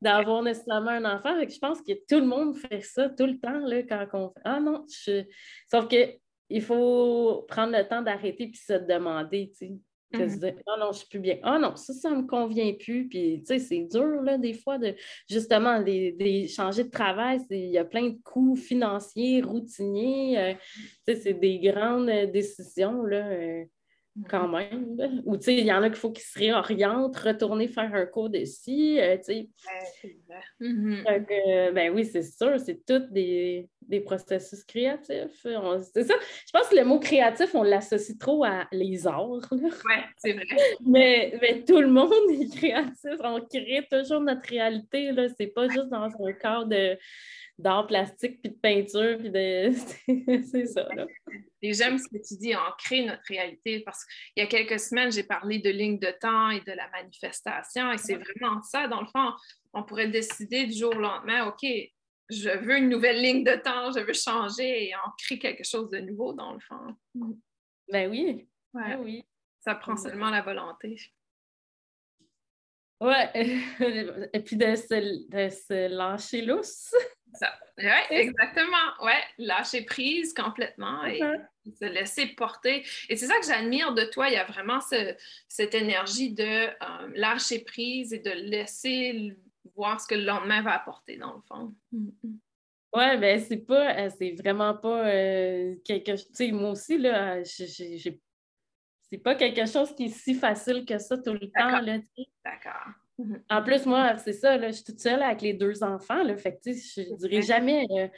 [0.00, 1.34] d'avoir nécessairement un enfant.
[1.40, 4.60] je pense que tout le monde fait ça tout le temps là, quand on Ah
[4.60, 5.24] non, je...
[5.70, 5.96] sauf que
[6.52, 9.72] il faut prendre le temps d'arrêter puis se demander, tu sais,
[10.12, 11.38] de se dire, oh non, je suis plus bien.
[11.44, 13.08] Oh non, ça, ça ne me convient plus.
[13.08, 14.94] Puis, tu sais, c'est dur, là, des fois, de
[15.28, 15.82] justement,
[16.48, 17.40] changer de travail.
[17.50, 20.38] Il y a plein de coûts financiers, routiniers.
[20.38, 20.54] Euh,
[21.06, 23.26] tu sais, c'est des grandes décisions, là.
[23.28, 23.64] Euh,
[24.28, 25.22] quand même.
[25.24, 28.04] Ou tu sais, il y en a qu'il faut qu'ils se réorientent, retourner faire un
[28.04, 29.48] cours de ci, euh, tu sais.
[30.60, 31.72] Mm-hmm.
[31.72, 35.46] ben oui, c'est sûr, c'est tous des, processus créatifs.
[35.92, 36.14] C'est ça.
[36.46, 39.48] Je pense que le mot créatif, on l'associe trop à les arts.
[39.50, 39.70] Oui,
[40.18, 40.46] c'est vrai.
[40.86, 43.18] mais, mais, tout le monde est créatif.
[43.22, 45.12] On crée toujours notre réalité.
[45.36, 46.98] C'est pas juste dans un cadre de
[47.58, 49.70] d'art plastique, puis de peinture, puis de...
[50.50, 51.06] c'est ça, là.
[51.60, 54.80] Et j'aime ce que tu dis, on crée notre réalité, parce qu'il y a quelques
[54.80, 58.88] semaines, j'ai parlé de ligne de temps et de la manifestation, et c'est vraiment ça,
[58.88, 59.32] dans le fond,
[59.72, 61.64] on pourrait décider du jour au lendemain, OK,
[62.32, 65.90] je veux une nouvelle ligne de temps, je veux changer, et on crée quelque chose
[65.90, 66.96] de nouveau, dans le fond.
[67.88, 68.48] Ben oui.
[68.74, 68.96] Ouais.
[68.96, 69.24] Ben oui.
[69.60, 70.96] Ça prend seulement la volonté.
[73.00, 73.30] Ouais,
[74.32, 76.94] et puis de se, de se lâcher lousse.
[77.78, 79.02] Oui, exactement.
[79.02, 82.84] Ouais, lâcher prise complètement et se laisser porter.
[83.08, 84.28] Et c'est ça que j'admire de toi.
[84.28, 89.36] Il y a vraiment cette énergie de euh, lâcher prise et de laisser
[89.74, 91.74] voir ce que le lendemain va apporter, dans le fond.
[91.92, 92.38] Mm, mm.
[92.94, 96.28] Oui, ben c'est pas, euh, c'est vraiment pas euh, quelque chose.
[96.28, 101.16] Tu sais, moi aussi, là, c'est pas quelque chose qui est si facile que ça
[101.16, 101.80] tout le temps.
[102.44, 102.88] D'accord.
[103.48, 106.22] En plus, moi, c'est ça, là, je suis toute seule avec les deux enfants.
[106.22, 108.08] Là, fait que, je ne dirais jamais euh,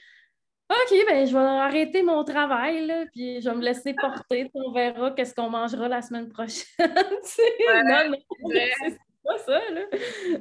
[0.70, 4.72] OK, ben, je vais arrêter mon travail, là, puis je vais me laisser porter, on
[4.72, 6.64] verra qu'est-ce qu'on mangera la semaine prochaine.
[6.78, 8.18] non, non,
[8.50, 9.60] c'est pas ça.
[9.70, 9.82] Là.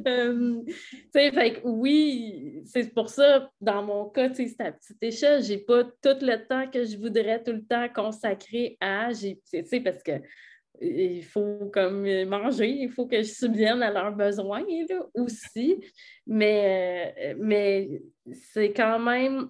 [0.08, 0.62] Euh,
[1.12, 6.18] fait oui, c'est pour ça, dans mon cas, c'est à petite échelle, j'ai pas tout
[6.22, 9.10] le temps que je voudrais tout le temps consacrer à.
[9.84, 10.22] Parce que
[10.82, 14.64] il faut comme manger, il faut que je subvienne à leurs besoins
[15.14, 15.80] aussi.
[16.26, 19.50] Mais, euh, mais c'est quand même,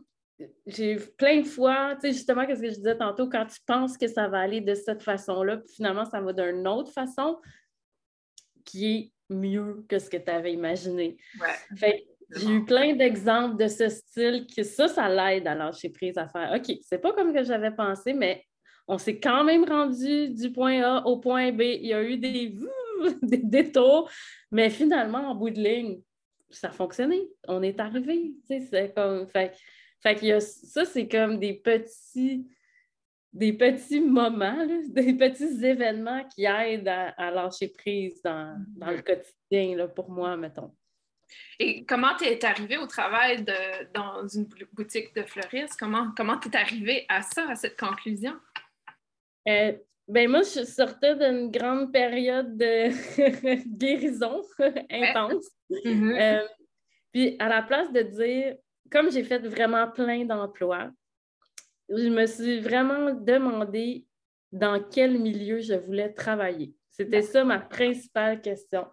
[0.67, 3.97] j'ai plein de fois, tu sais, justement, qu'est-ce que je disais tantôt, quand tu penses
[3.97, 7.39] que ça va aller de cette façon-là, puis finalement, ça va d'une autre façon
[8.65, 11.17] qui est mieux que ce que tu avais imaginé.
[11.75, 12.05] Fait
[12.35, 16.27] j'ai eu plein d'exemples de ce style que ça, ça l'aide à lâcher prise, à
[16.27, 18.43] faire OK, c'est pas comme que j'avais pensé, mais
[18.87, 21.61] on s'est quand même rendu du point A au point B.
[21.61, 22.55] Il y a eu des,
[23.21, 24.09] des détours,
[24.51, 26.01] mais finalement, en bout de ligne,
[26.49, 27.21] ça a fonctionné.
[27.47, 28.33] On est arrivé.
[28.45, 29.27] C'est comme.
[29.27, 29.55] Fait,
[30.01, 32.45] fait ça, c'est comme des petits
[33.33, 39.87] des petits moments, des petits événements qui aident à, lâcher prise dans, le quotidien, là,
[39.87, 40.73] pour moi, mettons.
[41.59, 45.79] Et comment tu es arrivé au travail de, dans une boutique de fleuriste?
[45.79, 48.33] Comment tu es arrivé à ça, à cette conclusion?
[49.47, 49.73] Euh,
[50.07, 52.89] ben moi, je sortais d'une grande période de
[53.77, 54.41] guérison
[54.91, 55.49] intense.
[55.71, 56.21] Mm-hmm.
[56.21, 56.47] Euh,
[57.11, 58.57] puis à la place de dire,
[58.91, 60.91] comme j'ai fait vraiment plein d'emplois,
[61.97, 64.05] je me suis vraiment demandé
[64.51, 66.73] dans quel milieu je voulais travailler.
[66.89, 68.85] C'était ça ma principale question.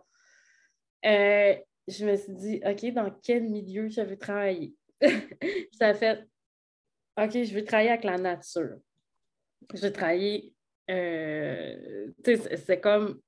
[1.05, 1.55] Euh,
[1.87, 4.75] je me suis dit, OK, dans quel milieu je veux travailler?
[5.73, 6.25] ça a fait,
[7.19, 8.79] OK, je veux travailler avec la nature
[9.75, 10.55] je vais travailler,
[10.91, 13.21] euh, c'est comme,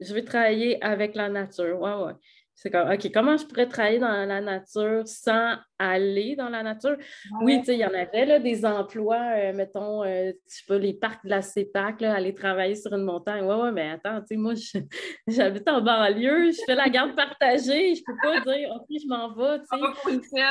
[0.00, 1.80] je vais travailler avec la nature.
[1.80, 2.12] Ouais, ouais.
[2.62, 6.94] C'est comme, OK, comment je pourrais travailler dans la nature sans aller dans la nature?
[7.40, 10.64] Oui, tu sais, il y en avait là, des emplois, euh, mettons, euh, je sais
[10.68, 13.46] pas, les parcs de la CEPAC, là, aller travailler sur une montagne.
[13.46, 14.52] Ouais, ouais, mais attends, tu sais, moi,
[15.26, 19.32] j'habite en banlieue, je fais la garde partagée, je peux pas dire, OK, je m'en
[19.32, 20.42] vais, tu sais.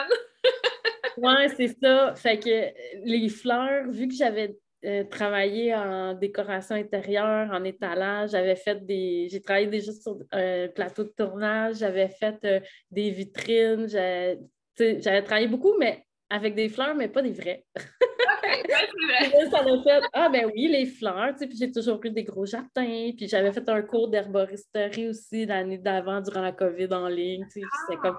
[1.17, 2.15] oui, c'est ça.
[2.15, 8.31] Fait que les fleurs, vu que j'avais euh, travaillé en décoration intérieure, en étalage.
[8.31, 9.27] J'avais fait des.
[9.29, 13.87] J'ai travaillé déjà sur un euh, plateau de tournage, j'avais fait euh, des vitrines.
[13.87, 17.65] J'avais travaillé beaucoup, mais avec des fleurs, mais pas des vraies.
[19.51, 21.35] Ça m'a fait Ah, ben oui, les fleurs.
[21.37, 23.11] Puis j'ai toujours eu des gros jardins.
[23.17, 27.45] Puis j'avais fait un cours d'herboristerie aussi l'année d'avant, durant la COVID en ligne.
[27.49, 28.01] C'était ah!
[28.01, 28.17] comme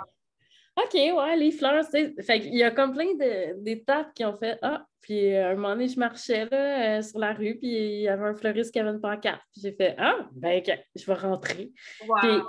[0.76, 2.14] OK, ouais, les fleurs, c'est.
[2.22, 3.14] Fait il y a comme plein
[3.56, 7.18] d'étapes qui ont fait Ah, puis euh, un moment donné, je marchais là, euh, sur
[7.18, 9.42] la rue, puis il y avait un fleuriste qui avait une pancarte.
[9.52, 11.72] Puis j'ai fait Ah, ben, OK, je vais rentrer.
[12.06, 12.44] Wow.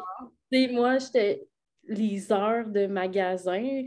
[0.51, 1.43] Puis, moi, j'étais
[1.87, 3.83] les heures de magasin,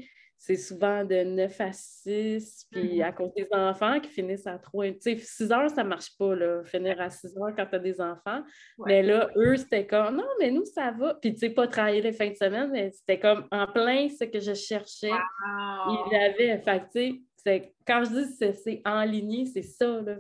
[0.47, 3.05] c'est souvent de 9 à 6, puis mm-hmm.
[3.05, 4.89] à cause des enfants qui finissent à 3.
[4.89, 7.77] Tu sais, 6 heures, ça ne marche pas, là, finir à 6 heures quand tu
[7.77, 8.43] as des enfants.
[8.85, 11.15] Mais là, eux, c'était comme, non, mais nous, ça va.
[11.15, 14.25] Puis, tu sais, pas travailler les fins de semaine, mais c'était comme en plein ce
[14.25, 15.09] que je cherchais.
[15.09, 20.17] Il y avait, fait tu sais, quand je dis c'est en ligne, c'est ça, là.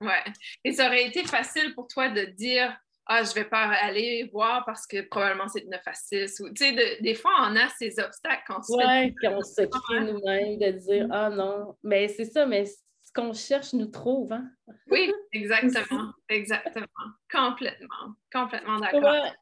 [0.00, 0.32] Ouais.
[0.62, 2.72] Et ça aurait été facile pour toi de dire,
[3.12, 6.40] ah, je vais pas aller voir parce que probablement c'est de 9 à 6.
[6.40, 10.78] Ou, des fois, on a ces obstacles quand se ouais, qu'on se crée nous-mêmes de
[10.78, 14.32] dire, ah non, mais c'est ça, mais ce qu'on cherche nous trouve.
[14.32, 14.48] Hein?
[14.86, 16.86] Oui, exactement, exactement.
[17.32, 19.34] Complètement, complètement d'accord.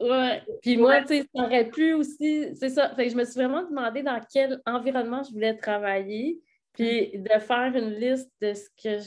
[0.00, 0.42] Ouais.
[0.60, 2.94] Puis moi, tu sais, ça aurait pu aussi, c'est ça.
[2.94, 6.38] Fait que je me suis vraiment demandé dans quel environnement je voulais travailler,
[6.74, 7.22] puis mm.
[7.22, 9.02] de faire une liste de ce que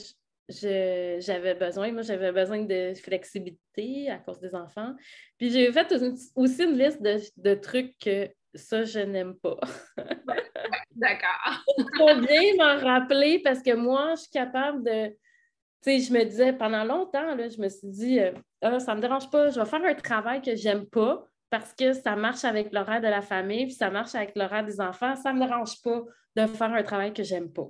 [0.62, 1.92] j'avais besoin.
[1.92, 4.94] Moi, j'avais besoin de flexibilité à cause des enfants.
[5.38, 5.94] Puis j'ai fait
[6.36, 9.60] aussi une liste de, trucs que ça, je n'aime pas.
[10.96, 11.64] D'accord.
[11.78, 15.16] Il faut bien m'en rappeler parce que moi, je suis capable de
[15.84, 18.98] sais, je me disais pendant longtemps, là, je me suis dit, euh, ah, ça ne
[18.98, 22.46] me dérange pas, je vais faire un travail que j'aime pas parce que ça marche
[22.46, 25.16] avec l'horaire de la famille, puis ça marche avec l'horaire des enfants.
[25.16, 26.02] Ça ne me dérange pas
[26.36, 27.68] de faire un travail que j'aime pas.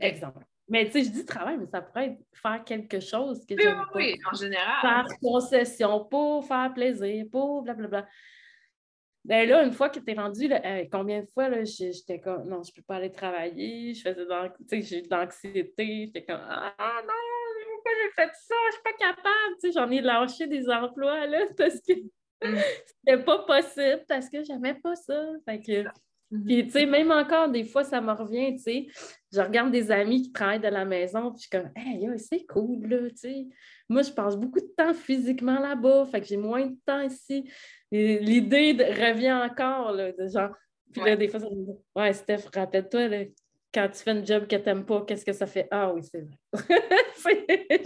[0.00, 0.44] Exemple.
[0.68, 3.88] Mais tu sais, je dis travail, mais ça pourrait être faire quelque chose que pas.
[3.94, 4.80] Oui, en général.
[4.80, 8.06] Faire concession pour faire plaisir, pour blablabla.
[9.24, 10.48] Ben là, une fois que tu es rendu,
[10.90, 14.80] combien de fois j'étais comme non, je ne peux pas aller travailler, je faisais de,
[14.82, 17.12] j'ai de l'anxiété, j'étais comme ah non,
[17.84, 18.54] j'ai fait ça?
[18.68, 19.54] Je suis pas capable.
[19.60, 22.58] Tu sais, j'en ai lâché des emplois là, parce que mm.
[22.86, 25.28] c'était pas possible, parce que j'aimais pas ça.
[25.44, 25.84] Fait que,
[26.32, 26.44] mm-hmm.
[26.44, 28.86] puis, tu sais, même encore, des fois, ça me revient, tu sais.
[29.32, 32.44] Je regarde des amis qui travaillent de la maison, puis je suis comme, hey, c'est
[32.46, 33.46] cool, là, tu sais.
[33.88, 37.50] Moi, je passe beaucoup de temps physiquement là-bas, fait que j'ai moins de temps ici.
[37.90, 40.50] L'idée revient encore, là, de genre.
[40.92, 43.08] Puis là, des fois, ça me dit, ouais, Steph, rappelle-toi,
[43.72, 45.68] quand tu fais un job que tu n'aimes pas, qu'est-ce que ça fait?
[45.70, 46.38] Ah oui, c'est vrai.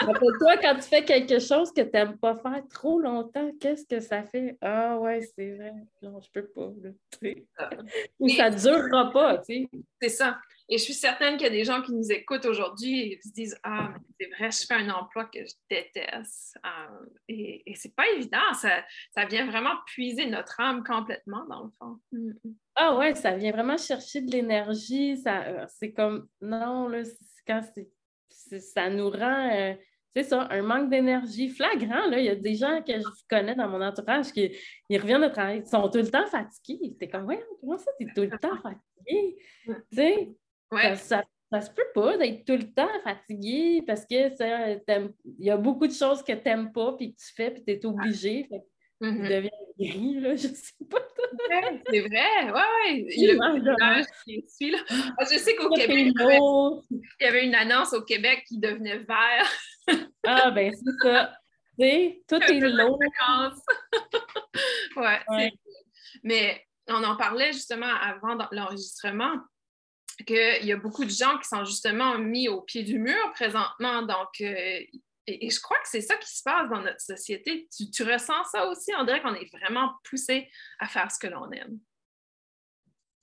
[0.00, 4.00] Rappelle-toi, quand tu fais quelque chose que tu n'aimes pas faire trop longtemps, qu'est-ce que
[4.00, 4.56] ça fait?
[4.60, 5.72] Ah ouais, c'est vrai.
[6.02, 6.70] Non, je peux pas.
[8.18, 9.68] Ou ça ne durera pas, tu sais.
[10.00, 10.38] C'est ça.
[10.72, 13.28] Et je suis certaine qu'il y a des gens qui nous écoutent aujourd'hui et qui
[13.28, 16.58] se disent Ah, c'est vrai, je fais un emploi que je déteste.
[16.64, 18.38] Euh, et, et c'est pas évident.
[18.54, 18.82] Ça,
[19.14, 21.98] ça, vient vraiment puiser notre âme complètement, dans le fond.
[22.12, 22.54] Mm, mm.
[22.76, 25.22] Ah ouais, ça vient vraiment chercher de l'énergie.
[25.26, 27.02] Euh, c'est comme non, là,
[27.46, 27.60] quand
[28.58, 29.50] ça nous rend.
[29.52, 29.74] Euh,
[30.16, 32.06] c'est ça, un manque d'énergie flagrant.
[32.06, 32.18] Là.
[32.18, 34.56] Il y a des gens que je connais dans mon entourage qui
[34.88, 36.96] ils reviennent de travail, ils sont tout le temps fatigués.
[36.98, 39.36] C'est comme, ouais, comment ça, tu es tout le temps fatigué?
[39.66, 40.28] Tu sais,
[40.96, 44.80] ça, ça, se peut pas d'être tout le temps fatigué parce que
[45.38, 47.64] il y a beaucoup de choses que tu n'aimes pas puis que tu fais puis
[47.64, 48.48] tu es obligé.
[49.02, 49.28] Tu mm-hmm.
[49.28, 50.98] deviens gris, là, je sais pas.
[51.90, 53.04] c'est vrai, ouais, ouais.
[53.08, 54.78] Le qui suit, là.
[55.18, 59.52] Ah, je sais qu'au Québec, il y, avait, une annonce au Québec qui devenait vert.
[60.26, 61.34] ah, ben c'est ça.
[61.78, 62.98] Tu sais, tout est lourd.
[64.96, 65.52] ouais, ouais.
[66.22, 69.34] Mais on en parlait justement avant l'enregistrement
[70.16, 74.02] qu'il y a beaucoup de gens qui sont justement mis au pied du mur présentement.
[74.02, 74.80] Donc, euh,
[75.26, 77.68] et, je crois que c'est ça qui se passe dans notre société.
[77.70, 78.92] Tu, ressens ça aussi?
[78.98, 80.48] On dirait qu'on est vraiment poussé
[80.78, 81.78] à faire ce que l'on aime.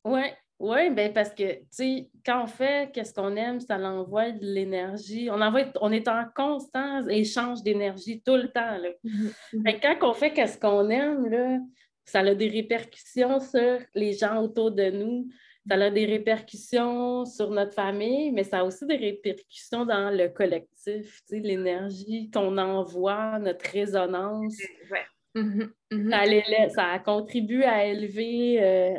[0.06, 0.23] Oui,
[0.60, 4.45] oui, ben parce que, tu sais, quand on fait qu'est-ce qu'on aime, ça l'envoie de
[4.45, 5.30] l'énergie.
[5.30, 8.78] On, envoie, on est en constant échange d'énergie tout le temps.
[8.78, 8.89] Là.
[9.04, 9.80] Mm-hmm, mm-hmm.
[9.99, 11.60] quand on fait qu'est-ce qu'on aime, là,
[12.06, 15.30] ça a des répercussions sur les gens autour de nous
[15.67, 20.30] ça a des répercussions sur notre famille, mais ça a aussi des répercussions dans le
[20.30, 24.56] collectif, l'énergie qu'on envoie, notre résonance.
[24.91, 25.06] Ouais.
[25.36, 26.69] Mhm, mhm.
[26.69, 28.93] Ça, contribue à élever euh,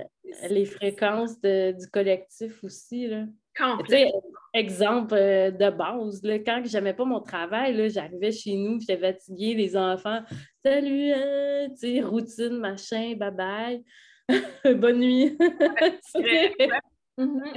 [0.49, 3.09] les fréquences du collectif aussi.
[3.09, 3.25] Là.
[4.53, 8.97] Exemple euh, de base, là, quand je n'aimais pas mon travail, j'arrivais chez nous, j'étais
[8.97, 10.23] fatiguée, les enfants,
[10.63, 11.69] salut, hein,
[12.05, 13.85] routine, machin, bye bye.
[14.81, 15.37] Bonne nuit.
[17.19, 17.53] Mhm.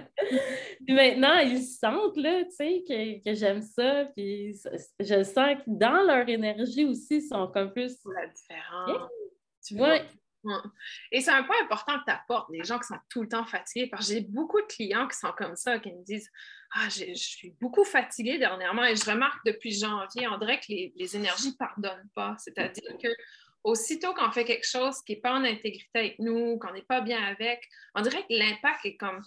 [0.89, 4.05] maintenant, ils sentent là, que, que j'aime ça.
[4.15, 4.59] Puis
[4.99, 7.97] je sens que dans leur énergie aussi, ils sont comme plus.
[8.13, 9.09] La différence.
[9.65, 9.99] Tu vois?
[11.11, 13.45] Et c'est un point important que tu apportes, les gens qui sont tout le temps
[13.45, 16.29] fatigués, parce que j'ai beaucoup de clients qui sont comme ça, qui me disent
[16.75, 20.93] Ah, je suis beaucoup fatiguée dernièrement et je remarque depuis janvier, on dirait que les,
[20.97, 22.35] les énergies ne pardonnent pas.
[22.39, 23.07] C'est-à-dire que
[23.63, 27.01] aussitôt qu'on fait quelque chose qui n'est pas en intégrité avec nous, qu'on n'est pas
[27.01, 29.21] bien avec, on dirait que l'impact est comme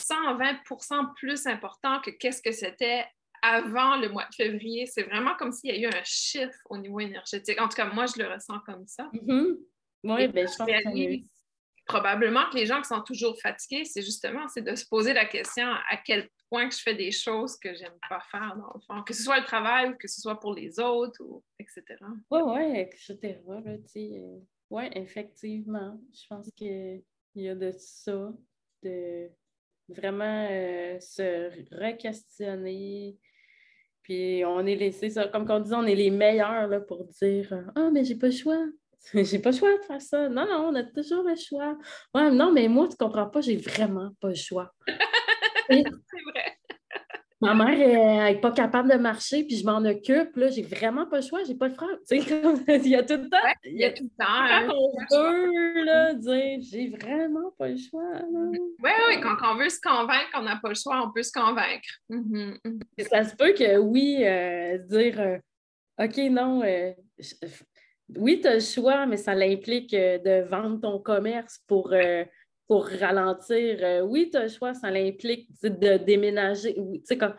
[0.00, 3.04] 120% plus important que qu'est-ce que c'était
[3.42, 4.86] avant le mois de février.
[4.86, 7.60] C'est vraiment comme s'il y a eu un chiffre au niveau énergétique.
[7.60, 9.10] En tout cas, moi, je le ressens comme ça.
[9.12, 9.56] Mm-hmm.
[10.04, 11.34] Oui, bien, je pense que
[11.86, 15.26] probablement que les gens qui sont toujours fatigués, c'est justement c'est de se poser la
[15.26, 18.80] question à quel point que je fais des choses que j'aime pas faire dans le
[18.86, 21.82] fond, que ce soit le travail ou que ce soit pour les autres, ou, etc.
[22.30, 23.38] Oui, oui, etc.
[23.48, 24.38] Euh,
[24.70, 26.00] oui, effectivement.
[26.12, 27.02] Je pense qu'il
[27.34, 28.32] y a de ça,
[28.84, 29.28] de
[29.88, 33.16] vraiment euh, se re-questionner
[34.02, 37.64] Puis on est laissé ça, comme on dit, on est les meilleurs là, pour dire
[37.74, 38.64] Ah, mais j'ai pas le choix.
[39.12, 40.30] J'ai pas le choix de faire ça.
[40.30, 41.76] Non, non, on a toujours le choix.
[42.14, 44.72] Ouais, non, mais moi, tu comprends pas, j'ai vraiment pas le choix.
[45.68, 46.43] c'est vrai.
[47.44, 50.36] Ma mère n'est pas capable de marcher, puis je m'en occupe.
[50.36, 51.88] Là, j'ai vraiment pas le choix, j'ai pas le frère.
[52.04, 53.36] Sais, il y a tout le temps.
[53.64, 54.24] il y a tout le temps.
[54.28, 54.68] Hein.
[54.68, 58.02] Quand on veut là, dire j'ai vraiment pas le choix.
[58.30, 61.32] Oui, oui, quand on veut se convaincre qu'on n'a pas le choix, on peut se
[61.32, 61.88] convaincre.
[62.10, 63.08] Mm-hmm, mm-hmm.
[63.08, 65.38] Ça se peut que oui, euh, dire euh,
[66.02, 66.92] OK, non, euh,
[68.16, 71.92] oui, tu as le choix, mais ça l'implique de vendre ton commerce pour
[72.66, 73.78] pour ralentir.
[73.80, 76.74] Euh, oui, tu as le choix, ça implique de déménager.
[76.74, 77.34] Tu sais, comme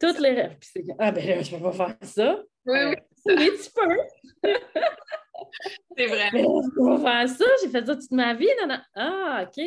[0.00, 0.56] toutes les rêves.
[0.98, 2.42] ah, ben là, je peux pas faire ça.
[2.66, 2.96] Oui, oui.
[3.28, 4.50] Euh, oui, tu peux.
[5.96, 6.30] c'est vrai.
[6.32, 7.44] Mais je peux pas faire ça.
[7.62, 8.48] J'ai fait ça toute ma vie.
[8.96, 9.64] Ah, OK.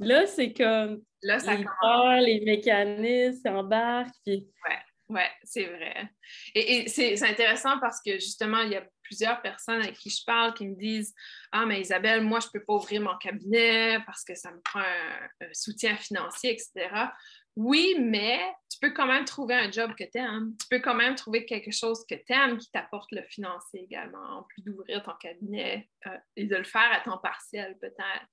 [0.00, 1.02] Là, c'est comme.
[1.22, 4.14] Là, ça les corps, les mécanismes embarquent.
[4.24, 4.46] Puis...
[4.68, 4.76] Ouais.
[5.14, 6.10] Oui, c'est vrai.
[6.56, 10.54] Et, c'est intéressant parce que justement, il y a plusieurs personnes avec qui je parle
[10.54, 11.14] qui me disent
[11.52, 14.60] Ah, mais Isabelle, moi, je ne peux pas ouvrir mon cabinet parce que ça me
[14.60, 17.12] prend un, soutien financier, etc.
[17.56, 20.56] Oui, mais tu peux quand même trouver un job que tu aimes.
[20.60, 24.38] Tu peux quand même trouver quelque chose que tu aimes qui t'apporte le financier également,
[24.38, 28.26] en plus d'ouvrir ton cabinet euh, et de le faire à temps partiel peut-être.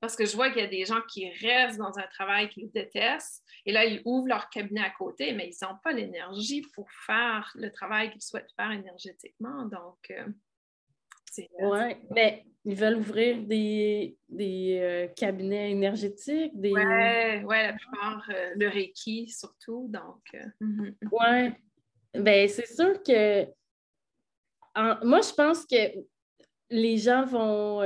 [0.00, 2.70] Parce que je vois qu'il y a des gens qui restent dans un travail qu'ils
[2.70, 6.88] détestent et là, ils ouvrent leur cabinet à côté, mais ils n'ont pas l'énergie pour
[6.92, 9.64] faire le travail qu'ils souhaitent faire énergétiquement.
[9.64, 10.24] Donc, euh.
[11.60, 16.52] Oui, mais ils veulent ouvrir des, des euh, cabinets énergétiques.
[16.54, 16.72] Des...
[16.72, 19.88] Oui, ouais, la plupart, euh, le Reiki surtout.
[19.88, 20.22] Donc,
[20.60, 20.94] mm-hmm.
[21.12, 21.52] oui.
[22.20, 23.44] Bien, c'est sûr que.
[25.04, 26.04] moi, je pense que
[26.70, 27.82] les gens vont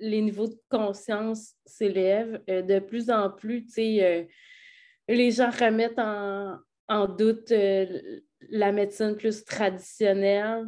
[0.00, 2.40] les niveaux de conscience s'élèvent.
[2.48, 4.24] Euh, de plus en plus, euh,
[5.08, 8.20] les gens remettent en, doute euh,
[8.50, 10.66] la médecine plus traditionnelle.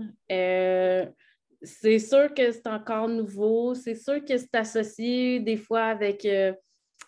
[1.63, 3.75] C'est sûr que c'est encore nouveau.
[3.75, 6.27] C'est sûr que c'est associé des fois avec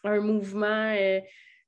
[0.05, 0.94] un mouvement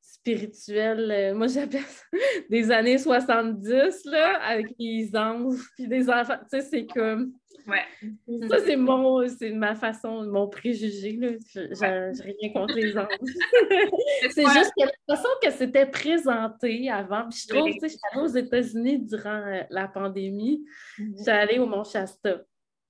[0.00, 1.34] spirituel.
[1.34, 2.04] moi, j'appelle ça
[2.50, 6.38] des années 70, là, avec les anges puis des enfants.
[6.50, 7.32] Tu sais, c'est comme
[7.66, 8.48] Ouais.
[8.48, 11.12] Ça, c'est mon, c'est ma façon, mon préjugé.
[11.12, 11.28] Là.
[11.54, 13.06] Je, rien contre les anges.
[14.30, 17.26] c'est juste que la façon que c'était présenté avant.
[17.30, 20.64] Puis je trouve, tu sais, suis allée aux États-Unis durant euh, la pandémie.
[20.98, 21.14] Mhm.
[21.24, 22.42] J'allais allée au Mont Shasta.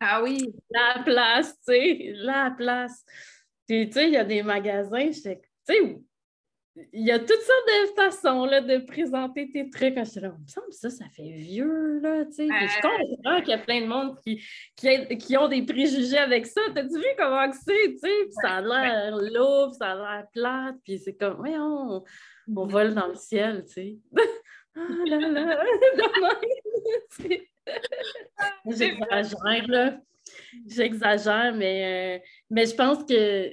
[0.06, 0.52] Ah oui.
[0.70, 3.04] La place, tu sais, la place.
[3.66, 5.40] Puis, tu sais, il y a des magasins, tu sais,
[6.92, 9.94] il y a toutes sortes de façons là, de présenter tes trucs.
[9.94, 12.48] Je là, il me semble que ça, ça fait vieux, là, tu sais.
[12.48, 14.44] Je comprends qu'il y a plein de monde qui,
[14.76, 16.60] qui, ont des préjugés avec ça.
[16.74, 18.28] T'as-tu vu comment c'est, tu sais?
[18.42, 22.02] ça a l'air lourd, ça a l'air plate, puis c'est comme, ouais, on,
[22.54, 23.96] on vole dans le ciel, tu sais.
[24.76, 25.58] ah là là,
[28.66, 29.98] J'exagère, là.
[30.66, 33.50] J'exagère, mais, euh, mais je pense que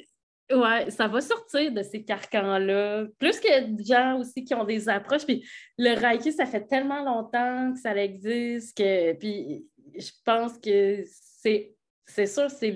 [0.54, 3.06] oui, ça va sortir de ces carcans-là.
[3.18, 5.26] Plus que des gens aussi qui ont des approches.
[5.26, 5.48] Puis
[5.78, 9.14] le Reiki, ça fait tellement longtemps que ça existe que.
[9.14, 12.72] Puis je pense que c'est, c'est sûr, c'est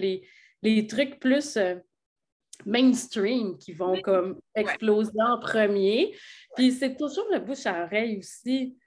[0.64, 1.76] les, trucs plus euh,
[2.66, 6.16] mainstream qui vont comme exploser en premier.
[6.56, 8.78] Puis c'est toujours le bouche à oreille aussi.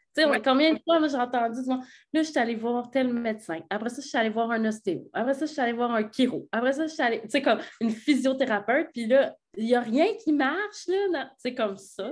[0.45, 1.81] Combien de fois j'ai entendu, là,
[2.13, 3.61] je suis allée voir tel médecin.
[3.71, 5.09] Après ça, je suis allée voir un ostéo.
[5.13, 6.49] Après ça, je suis allée voir un chiro.
[6.53, 8.89] Après ça, je suis allée, tu sais, comme une physiothérapeute.
[8.93, 11.31] Puis là, il n'y a rien qui marche, là.
[11.39, 12.11] C'est comme ça.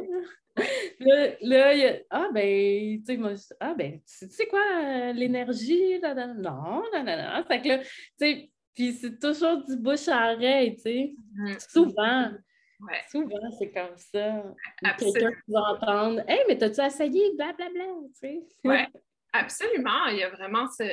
[1.01, 5.13] Là, là, il y a, ah ben, tu sais, moi, ah ben, tu sais quoi,
[5.13, 7.45] l'énergie, là, là, non, non, non, non.
[7.47, 7.89] Fait que là, tu
[8.19, 11.71] sais, puis c'est toujours du bouche à oreille, tu sais, mm-hmm.
[11.71, 12.31] souvent.
[13.11, 14.43] Souvent, c'est comme ça.
[14.99, 17.85] Quelqu'un qui va entendre Hey, mais t'as-tu essayé blablabla?
[17.85, 18.43] Tu sais?
[18.65, 18.79] Oui,
[19.33, 20.07] absolument.
[20.11, 20.85] Il y a vraiment ce.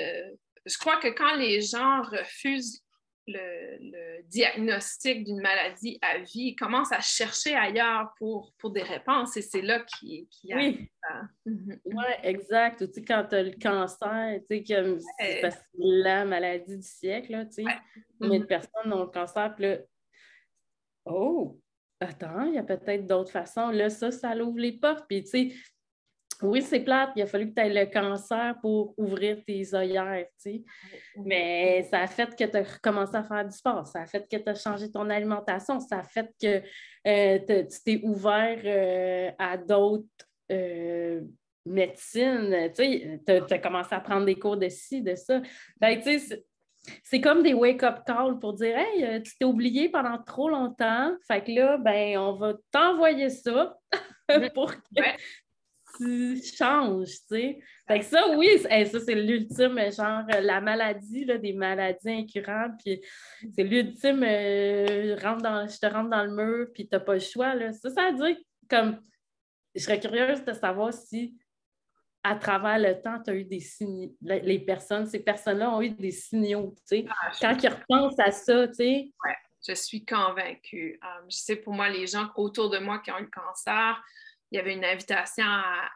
[0.65, 2.83] Je crois que quand les gens refusent
[3.27, 9.37] le, diagnostic d'une maladie à vie, ils commencent à chercher ailleurs pour, pour des réponses
[9.37, 10.89] et c'est là qui Oui,
[11.45, 11.79] mhm.
[11.85, 12.85] ouais, exact.
[12.85, 15.41] Tu sais, quand tu as le cancer, tu sais, c'est
[15.77, 17.71] la maladie du siècle, tu sais.
[18.19, 18.47] Combien de mhm.
[18.47, 19.77] personnes ont le cancer, puis là,
[21.05, 21.59] oh,
[22.03, 23.69] attends, il y a peut-être d'autres façons.
[23.69, 25.05] Là, ça, ça l'ouvre les portes.
[25.07, 25.53] Puis, tu sais,
[26.43, 30.25] oui, c'est plate, il a fallu que tu aies le cancer pour ouvrir tes œillères,
[30.43, 30.63] tu sais.
[31.15, 34.27] Mais ça a fait que tu as recommencé à faire du sport, ça a fait
[34.29, 36.61] que tu as changé ton alimentation, ça a fait que
[37.07, 37.39] euh,
[37.69, 40.07] tu t'es ouvert euh, à d'autres
[40.51, 41.21] euh,
[41.65, 45.39] médecines, tu sais, tu as, commencé à prendre des cours de ci, de ça.
[45.41, 46.43] Tu sais,
[47.03, 51.15] c'est comme des wake-up calls pour dire Hey, euh, tu t'es oublié pendant trop longtemps.
[51.27, 53.77] Fait que là, ben, on va t'envoyer ça
[54.53, 54.79] pour que
[55.97, 57.59] tu changes, tu sais.
[57.87, 63.01] Fait que ça, oui, ça, c'est l'ultime, genre, la maladie, là, des maladies incurables, puis
[63.55, 67.71] c'est l'ultime, euh, je te rentre dans le mur, puis t'as pas le choix, là.
[67.73, 68.37] Ça, ça veut dire,
[68.69, 68.99] comme,
[69.75, 71.35] je serais curieuse de savoir si,
[72.23, 75.89] à travers le temps, tu as eu des signes, les personnes, ces personnes-là ont eu
[75.89, 77.05] des signaux, tu sais.
[77.09, 79.11] Ah, Quand ils repensent à ça, tu sais.
[79.25, 79.35] Ouais,
[79.67, 80.99] je suis convaincue.
[81.03, 84.01] Um, je sais, pour moi, les gens autour de moi qui ont eu le cancer,
[84.51, 85.89] il y avait une invitation à,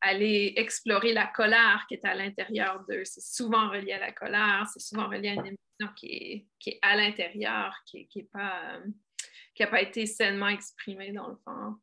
[0.00, 3.04] aller explorer la colère qui est à l'intérieur d'eux.
[3.04, 6.96] C'est souvent relié à la colère, c'est souvent relié à une émotion qui est, à
[6.96, 11.76] l'intérieur, qui n'a pas, euh, pas été sainement exprimée dans le fond.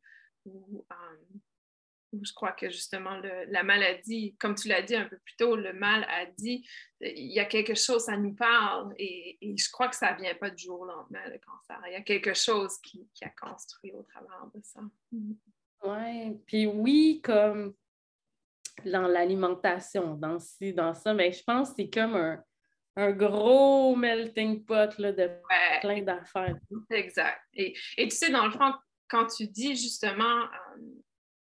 [0.45, 0.83] Ou,
[2.13, 5.55] euh, je crois que justement la maladie, comme tu l'as dit un peu plus tôt,
[5.55, 6.67] le mal a dit,
[7.01, 10.35] il y a quelque chose, ça nous parle et, je crois que ça ne vient
[10.35, 11.81] pas du jour au lendemain, le cancer.
[11.87, 14.81] Il y a quelque chose qui, a construit au travers de ça.
[15.11, 15.33] Mm.
[15.85, 17.75] Oui, puis oui, comme
[18.85, 22.15] dans l'alimentation, dans ci, dans ça, mais je pense que c'est comme
[22.95, 25.29] un, gros melting pot là, de
[25.81, 26.55] plein d'affaires.
[26.89, 27.41] Exact.
[27.53, 28.73] Et, tu sais, dans le fond,
[29.09, 30.79] quand tu dis justement euh,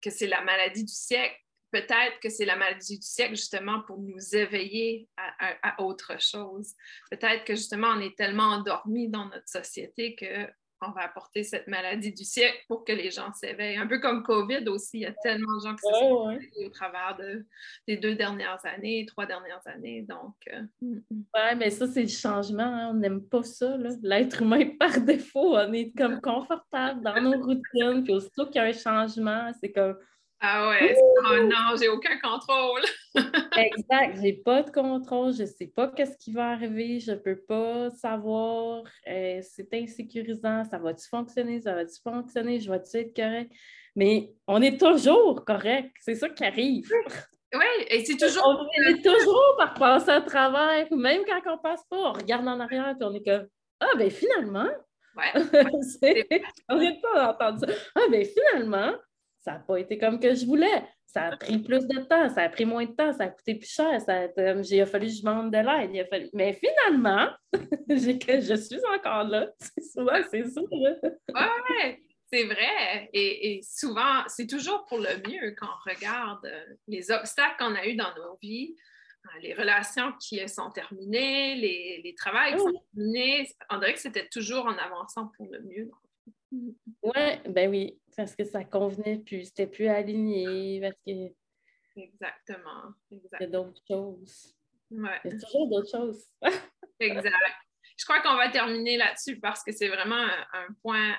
[0.04, 1.40] que c'est la maladie du siècle,
[1.70, 6.74] peut-être que c'est la maladie du siècle justement pour nous éveiller à, autre chose.
[7.10, 10.46] Peut-être que justement on est tellement endormi dans notre société que
[10.88, 13.76] on va apporter cette maladie du siècle pour que les gens s'éveillent.
[13.76, 16.68] Un peu comme COVID aussi, il y a tellement de gens qui se sont au
[16.70, 17.18] travers
[17.86, 20.02] des deux dernières années, trois dernières années.
[20.02, 21.24] Donc, euh, mm, mm.
[21.34, 22.62] oui, mais ça, c'est le changement.
[22.62, 22.90] Hein.
[22.90, 23.76] On n'aime pas ça.
[24.02, 28.04] L'être humain, par défaut, on est comme confortable dans nos routines.
[28.04, 29.96] Puis aussitôt qu'il y a un changement, c'est comme
[30.46, 32.82] ah ouais, oh non, j'ai aucun contrôle.
[33.56, 37.88] exact, j'ai pas de contrôle, je sais pas qu'est-ce qui va arriver, je peux pas
[37.90, 43.50] savoir, euh, c'est insécurisant, ça va-tu fonctionner, ça va-tu fonctionner, je vais-tu être correct?
[43.96, 46.90] Mais on est toujours correct, c'est ça qui arrive.
[47.54, 48.44] Oui, et c'est toujours.
[48.46, 52.60] On est toujours par passer à travers, même quand on passe pas, on regarde en
[52.60, 53.46] arrière et on est comme
[53.80, 54.68] Ah, ben finalement.
[55.16, 55.32] Ouais.
[56.68, 57.72] on vient pas d'entendre ça.
[57.94, 58.92] Ah, ben finalement,
[59.44, 60.82] ça n'a pas été comme que je voulais.
[61.06, 63.54] Ça a pris plus de temps, ça a pris moins de temps, ça a coûté
[63.54, 64.00] plus cher.
[64.00, 66.08] Ça a, il a fallu que je demande de l'aide.
[66.08, 66.30] Fallu...
[66.32, 67.28] Mais finalement,
[67.88, 69.52] je suis encore là.
[69.92, 70.60] Souvent, c'est ça.
[70.62, 71.98] Oui,
[72.32, 73.10] c'est vrai.
[73.12, 77.86] Et, souvent, c'est toujours pour le mieux quand on regarde euh, les obstacles qu'on a
[77.86, 78.74] eus dans nos vies,
[79.26, 83.46] euh, les relations qui sont terminées, les, les travails qui sont terminés.
[83.70, 85.90] On dirait que c'était toujours en avançant pour le mieux.
[86.52, 91.34] Oui, ben oui, parce que ça convenait plus, c'était plus aligné, parce que.
[91.96, 92.94] Exactement.
[93.10, 94.54] Il y a d'autres choses.
[94.90, 95.20] Ouais.
[95.24, 96.24] Il y a toujours d'autres choses.
[97.00, 97.34] exact.
[97.96, 101.16] Je crois qu'on va terminer là-dessus parce que c'est vraiment un, point,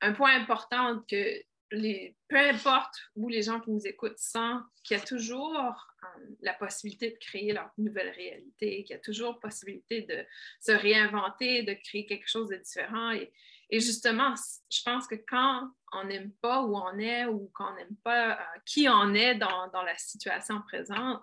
[0.00, 4.96] un, point important que les, peu importe où les gens qui nous écoutent sentent qu'il
[4.96, 6.06] y a toujours euh,
[6.40, 10.24] la possibilité de créer leur nouvelle réalité, qu'il y a toujours possibilité de
[10.60, 13.12] se réinventer, de créer quelque chose de différent.
[13.12, 13.32] Et,
[13.72, 14.34] et justement,
[14.70, 18.58] je pense que quand on n'aime pas où on est ou qu'on n'aime pas euh,
[18.66, 21.22] qui on est dans, la situation présente,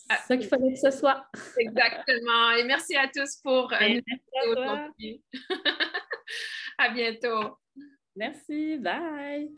[0.08, 1.26] Ah, C'est ça qu'il fallait que ce soit.
[1.58, 2.52] Exactement.
[2.52, 5.22] Et merci à tous pour euh, nous aujourd'hui.
[6.78, 7.58] à bientôt.
[8.14, 8.78] Merci.
[8.78, 9.50] Bye.